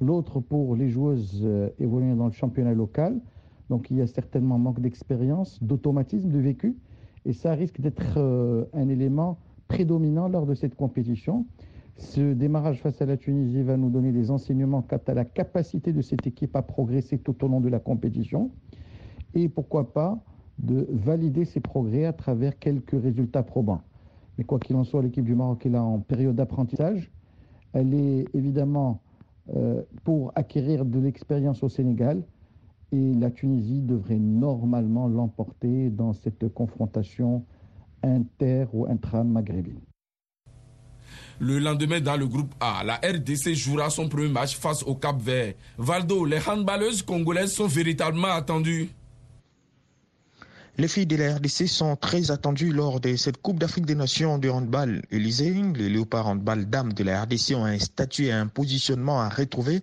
l'autre 0.00 0.40
pour 0.40 0.76
les 0.76 0.88
joueuses 0.88 1.42
euh, 1.44 1.70
évoluant 1.78 2.16
dans 2.16 2.26
le 2.26 2.32
championnat 2.32 2.74
local. 2.74 3.20
Donc 3.70 3.90
il 3.90 3.96
y 3.96 4.00
a 4.00 4.06
certainement 4.06 4.58
manque 4.58 4.80
d'expérience, 4.80 5.62
d'automatisme, 5.62 6.30
de 6.30 6.38
vécu, 6.38 6.76
et 7.24 7.32
ça 7.32 7.52
risque 7.54 7.80
d'être 7.80 8.14
euh, 8.18 8.64
un 8.72 8.88
élément 8.88 9.38
prédominant 9.68 10.28
lors 10.28 10.46
de 10.46 10.54
cette 10.54 10.76
compétition. 10.76 11.46
Ce 11.96 12.34
démarrage 12.34 12.82
face 12.82 13.00
à 13.00 13.06
la 13.06 13.16
Tunisie 13.16 13.62
va 13.62 13.76
nous 13.76 13.90
donner 13.90 14.12
des 14.12 14.30
enseignements 14.30 14.82
quant 14.82 15.00
à 15.06 15.14
la 15.14 15.24
capacité 15.24 15.92
de 15.92 16.02
cette 16.02 16.26
équipe 16.26 16.54
à 16.54 16.62
progresser 16.62 17.18
tout 17.18 17.42
au 17.44 17.48
long 17.48 17.60
de 17.60 17.68
la 17.68 17.80
compétition 17.80 18.50
et 19.34 19.48
pourquoi 19.48 19.92
pas 19.92 20.18
de 20.58 20.86
valider 20.90 21.44
ses 21.44 21.60
progrès 21.60 22.04
à 22.04 22.12
travers 22.12 22.58
quelques 22.58 23.00
résultats 23.00 23.42
probants. 23.42 23.82
Mais 24.38 24.44
quoi 24.44 24.58
qu'il 24.58 24.76
en 24.76 24.84
soit, 24.84 25.02
l'équipe 25.02 25.24
du 25.24 25.34
Maroc 25.34 25.64
est 25.66 25.70
là 25.70 25.82
en 25.82 25.98
période 25.98 26.36
d'apprentissage. 26.36 27.10
Elle 27.72 27.94
est 27.94 28.26
évidemment 28.34 29.00
pour 30.04 30.32
acquérir 30.34 30.84
de 30.84 30.98
l'expérience 30.98 31.62
au 31.62 31.68
Sénégal 31.68 32.22
et 32.92 33.14
la 33.14 33.30
Tunisie 33.30 33.80
devrait 33.80 34.18
normalement 34.18 35.08
l'emporter 35.08 35.90
dans 35.90 36.12
cette 36.12 36.52
confrontation 36.52 37.44
inter 38.02 38.66
ou 38.72 38.86
intra-maghrébine. 38.86 39.80
Le 41.38 41.58
lendemain, 41.58 42.00
dans 42.00 42.16
le 42.16 42.26
groupe 42.26 42.54
A, 42.60 42.82
la 42.84 42.94
RDC 42.96 43.54
jouera 43.54 43.90
son 43.90 44.08
premier 44.08 44.28
match 44.28 44.56
face 44.56 44.82
au 44.82 44.94
Cap 44.94 45.20
Vert. 45.20 45.54
Valdo, 45.76 46.24
les 46.24 46.40
handballeuses 46.48 47.02
congolaises 47.02 47.52
sont 47.52 47.66
véritablement 47.66 48.28
attendues. 48.28 48.88
Les 50.78 50.88
filles 50.88 51.06
de 51.06 51.16
la 51.16 51.36
RDC 51.36 51.68
sont 51.68 51.96
très 51.96 52.30
attendues 52.30 52.70
lors 52.70 53.00
de 53.00 53.16
cette 53.16 53.40
Coupe 53.40 53.58
d'Afrique 53.58 53.86
des 53.86 53.94
Nations 53.94 54.36
de 54.36 54.50
handball. 54.50 55.00
Élysée, 55.10 55.54
les 55.74 55.88
léopards 55.88 56.26
handball 56.26 56.66
dames 56.66 56.92
de 56.92 57.02
la 57.02 57.22
RDC 57.22 57.54
ont 57.54 57.64
un 57.64 57.78
statut 57.78 58.26
et 58.26 58.32
un 58.32 58.46
positionnement 58.46 59.22
à 59.22 59.30
retrouver 59.30 59.80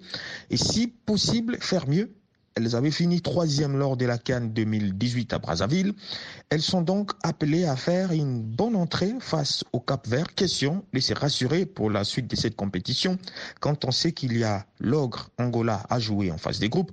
et 0.52 0.58
si 0.58 0.88
possible 0.88 1.58
faire 1.60 1.90
mieux 1.90 2.12
elles 2.56 2.76
avaient 2.76 2.92
fini 2.92 3.22
troisième 3.22 3.78
lors 3.78 3.98
de 3.98 4.06
la 4.06 4.20
Cannes 4.20 4.54
2018 4.54 5.34
à 5.34 5.40
Brazzaville. 5.40 5.94
Elles 6.50 6.62
sont 6.62 6.82
donc 6.82 7.12
appelées 7.24 7.66
à 7.66 7.76
faire 7.76 8.12
une 8.12 8.44
bonne 8.44 8.76
entrée 8.76 9.14
face 9.20 9.64
au 9.74 9.80
Cap 9.80 10.08
Vert. 10.08 10.36
Question 10.36 10.84
de 10.94 11.20
rassurer 11.20 11.66
pour 11.66 11.90
la 11.90 12.04
suite 12.04 12.28
de 12.28 12.36
cette 12.36 12.56
compétition 12.56 13.18
quand 13.60 13.86
on 13.86 13.92
sait 13.92 14.12
qu'il 14.12 14.38
y 14.38 14.44
a 14.44 14.68
l'ogre 14.80 15.30
Angola 15.40 15.84
à 15.90 16.00
jouer 16.00 16.32
en 16.32 16.38
face 16.38 16.60
des 16.60 16.70
groupes. 16.70 16.92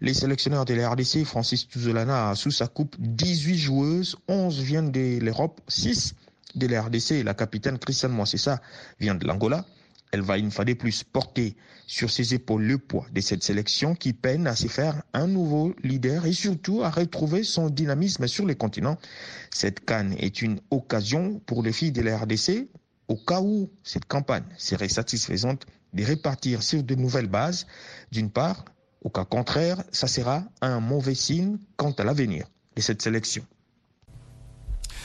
Les 0.00 0.14
sélectionneurs 0.14 0.64
de 0.64 0.74
la 0.74 0.90
RDC, 0.90 1.24
Francis 1.24 1.68
Tuzolana 1.68 2.30
a 2.30 2.34
sous 2.34 2.50
sa 2.50 2.66
coupe 2.66 2.96
18 2.98 3.56
joueuses, 3.56 4.16
11 4.28 4.60
viennent 4.60 4.90
de 4.90 5.18
l'Europe, 5.20 5.60
6 5.68 6.14
de 6.56 6.66
la 6.66 6.82
RDC. 6.82 7.22
La 7.24 7.34
capitaine 7.34 7.78
Christiane 7.78 8.12
Moissessa 8.12 8.60
vient 8.98 9.14
de 9.14 9.26
l'Angola. 9.26 9.64
Elle 10.12 10.22
va 10.22 10.38
une 10.38 10.50
fois 10.50 10.64
de 10.64 10.74
plus 10.74 11.02
porter 11.04 11.56
sur 11.86 12.10
ses 12.10 12.34
épaules 12.34 12.62
le 12.64 12.78
poids 12.78 13.06
de 13.12 13.20
cette 13.20 13.42
sélection 13.42 13.94
qui 13.94 14.12
peine 14.12 14.46
à 14.46 14.54
se 14.54 14.68
faire 14.68 15.02
un 15.12 15.26
nouveau 15.26 15.74
leader 15.82 16.26
et 16.26 16.32
surtout 16.32 16.82
à 16.82 16.90
retrouver 16.90 17.42
son 17.42 17.68
dynamisme 17.68 18.26
sur 18.26 18.46
les 18.46 18.54
continents. 18.54 18.98
Cette 19.52 19.84
canne 19.84 20.14
est 20.18 20.42
une 20.42 20.60
occasion 20.70 21.40
pour 21.46 21.62
les 21.62 21.72
filles 21.72 21.92
de 21.92 22.02
la 22.02 22.18
RDC, 22.18 22.68
au 23.08 23.16
cas 23.16 23.40
où 23.40 23.70
cette 23.82 24.06
campagne 24.06 24.44
serait 24.56 24.88
satisfaisante, 24.88 25.66
de 25.92 26.04
répartir 26.04 26.62
sur 26.62 26.82
de 26.82 26.94
nouvelles 26.94 27.28
bases. 27.28 27.66
D'une 28.12 28.30
part, 28.30 28.64
au 29.04 29.10
cas 29.10 29.24
contraire, 29.24 29.84
ça 29.92 30.06
sera 30.08 30.42
un 30.62 30.80
mauvais 30.80 31.14
signe 31.14 31.58
quant 31.76 31.92
à 31.92 32.04
l'avenir 32.04 32.46
de 32.74 32.80
cette 32.80 33.02
sélection. 33.02 33.44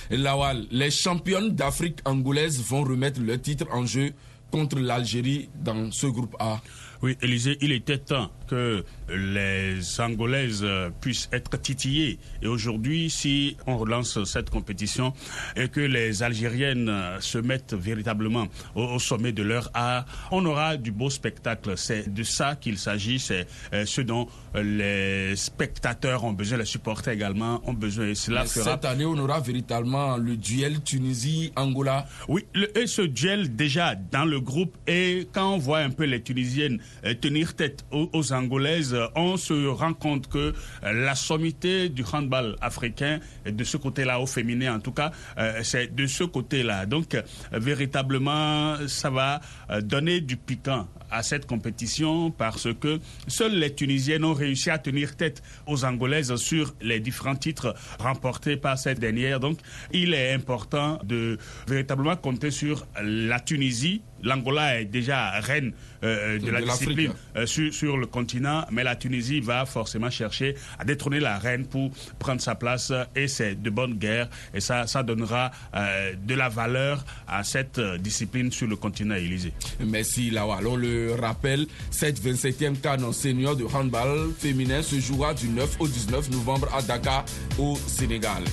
Lawal, 0.10 0.66
les 0.72 0.90
championnes 0.90 1.50
d'Afrique 1.50 2.00
angolaises 2.06 2.62
vont 2.62 2.84
remettre 2.84 3.22
le 3.22 3.40
titre 3.40 3.68
en 3.72 3.86
jeu 3.86 4.14
contre 4.52 4.80
l'Algérie 4.80 5.50
dans 5.54 5.92
ce 5.92 6.08
groupe 6.08 6.36
A. 6.40 6.62
Oui, 7.02 7.18
Élisée, 7.22 7.58
il 7.62 7.72
était 7.72 7.98
temps 7.98 8.30
que 8.48 8.84
les 9.10 10.02
Angolaises 10.02 10.66
puissent 11.02 11.30
être 11.32 11.56
titillées. 11.62 12.20
Et 12.42 12.48
aujourd'hui, 12.48 13.10
si 13.10 13.56
on 13.68 13.78
relance 13.78 14.24
cette 14.24 14.50
compétition 14.50 15.14
et 15.56 15.70
que 15.70 15.80
les 15.80 16.24
Algériennes 16.24 16.92
se 17.20 17.38
mettent 17.38 17.74
véritablement 17.74 18.48
au, 18.76 19.00
sommet 19.00 19.32
de 19.32 19.44
leur 19.44 19.70
art, 19.74 20.06
on 20.32 20.46
aura 20.46 20.78
du 20.78 20.92
beau 20.92 21.10
spectacle. 21.10 21.78
C'est 21.78 22.14
de 22.14 22.24
ça 22.24 22.56
qu'il 22.56 22.78
s'agit. 22.78 23.20
C'est 23.20 23.48
euh, 23.74 23.86
ce 23.86 24.02
dont 24.02 24.28
les 24.56 25.36
spectateurs 25.36 26.24
ont 26.24 26.34
besoin, 26.34 26.58
les 26.58 26.66
supporters 26.66 27.14
également 27.14 27.62
ont 27.66 27.74
besoin. 27.74 28.08
Et 28.08 28.16
cela 28.16 28.46
fera... 28.46 28.72
Cette 28.72 28.86
année, 28.86 29.06
on 29.06 29.18
aura 29.18 29.40
véritablement 29.40 30.18
le 30.18 30.36
duel 30.36 30.82
Tunisie-Angola. 30.82 32.08
Oui, 32.28 32.46
et 32.76 32.88
ce 32.88 33.04
duel 33.04 33.56
déjà 33.56 33.96
dans 33.96 34.26
le 34.26 34.40
groupe. 34.40 34.76
Et 34.88 35.28
quand 35.32 35.54
on 35.54 35.58
voit 35.58 35.80
un 35.80 35.92
peu 35.92 36.06
les 36.06 36.22
Tunisiennes 36.22 36.80
tenir 37.22 37.56
tête 37.56 37.86
aux, 37.92 38.34
Angolaises, 38.34 38.96
on 39.16 39.38
se 39.38 39.68
rend 39.68 39.94
compte 39.94 40.28
que 40.28 40.38
euh, 40.38 40.54
la 40.92 41.16
sommité 41.16 41.90
du 41.90 42.04
handball 42.12 42.56
africain, 42.62 43.20
de 43.46 43.64
ce 43.64 43.78
côté-là, 43.78 44.20
au 44.20 44.26
féminin 44.26 44.76
en 44.76 44.80
tout 44.80 44.92
cas, 44.92 45.12
euh, 45.38 45.62
c'est 45.64 45.94
de 45.96 46.06
ce 46.06 46.24
côté-là. 46.24 46.86
Donc, 46.86 47.18
véritablement, 47.52 48.76
ça 48.88 49.10
va 49.10 49.40
donner 49.82 50.22
du 50.22 50.38
piquant 50.38 50.88
à 51.12 51.24
cette 51.24 51.46
compétition 51.46 52.32
parce 52.32 52.74
que 52.74 53.00
seules 53.28 53.58
les 53.58 53.74
Tunisiennes 53.74 54.24
ont 54.24 54.34
réussi 54.34 54.70
à 54.70 54.78
tenir 54.78 55.16
tête 55.16 55.42
aux 55.68 55.86
Angolaises 55.86 56.36
sur 56.36 56.74
les 56.82 57.00
différents 57.00 57.36
titres 57.36 57.76
remportés 58.00 58.58
par 58.58 58.78
cette 58.78 59.00
dernière. 59.00 59.40
Donc, 59.40 59.60
il 59.92 60.14
est 60.14 60.34
important 60.34 61.00
de 61.04 61.38
véritablement 61.68 62.16
compter 62.16 62.52
sur 62.52 62.86
la 63.02 63.40
Tunisie. 63.40 64.02
L'Angola 64.24 64.80
est 64.82 64.86
déjà 64.86 65.32
reine 65.40 65.74
euh, 66.04 66.40
de, 66.40 66.50
la, 66.50 66.62
discipline 66.62 67.12
euh, 67.36 67.46
sur, 67.46 67.98
le 67.98 68.06
continent, 68.06 68.66
mais 68.72 68.84
la 68.84 68.96
Tunisie 68.96 69.42
va 69.42 69.66
forcément 69.66 70.10
chercher 70.10 70.56
à 70.78 70.86
détrôner 70.86 71.20
la 71.20 71.38
reine 71.38 71.66
pour 71.66 71.92
prendre 72.20 72.40
sa 72.42 72.56
place 72.56 72.94
et 73.16 73.28
c'est 73.28 73.62
de 73.62 73.70
bonne 73.70 73.96
guerre 73.96 74.30
et 74.54 74.62
ça, 74.62 74.88
ça 74.88 75.04
donnera 75.04 75.52
euh, 75.76 76.14
de 76.24 76.36
la 76.36 76.48
valeur 76.48 77.04
à 77.28 77.44
cette 77.44 77.80
discipline 78.00 78.52
sur 78.52 78.68
le 78.68 78.76
continent 78.76 79.16
Élysée. 79.16 79.54
Merci 79.80 80.30
Lawal. 80.32 80.68
On 80.68 80.76
le 80.76 81.16
rappelle, 81.16 81.66
cette 81.92 82.22
27e 82.22 82.80
canon 82.80 83.12
senior 83.12 83.56
de 83.56 83.66
handball 83.66 84.32
féminin 84.38 84.82
se 84.82 85.00
jouera 85.00 85.34
du 85.34 85.50
9 85.50 85.78
au 85.80 85.88
19 85.88 86.32
novembre 86.32 86.70
à 86.74 86.82
Dakar 86.82 87.26
au 87.58 87.78
Sénégal. 87.88 88.44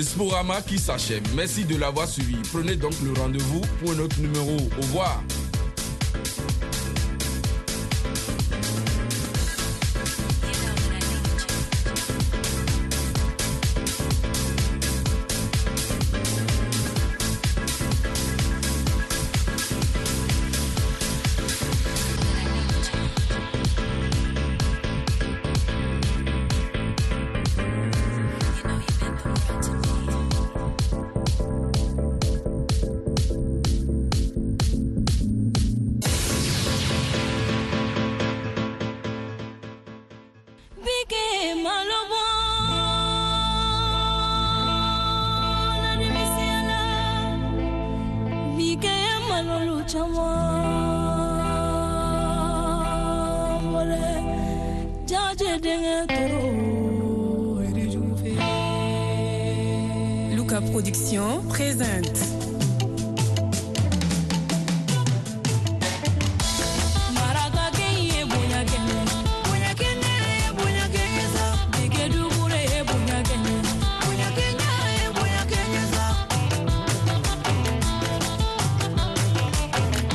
Sporama 0.00 0.62
qui 0.62 0.78
s'achève. 0.78 1.22
Merci 1.34 1.64
de 1.64 1.76
l'avoir 1.76 2.08
suivi. 2.08 2.36
Prenez 2.52 2.76
donc 2.76 2.94
le 3.04 3.12
rendez-vous 3.12 3.60
pour 3.80 3.92
un 3.92 3.98
autre 3.98 4.18
numéro. 4.20 4.56
Au 4.78 4.82
revoir. 4.82 5.22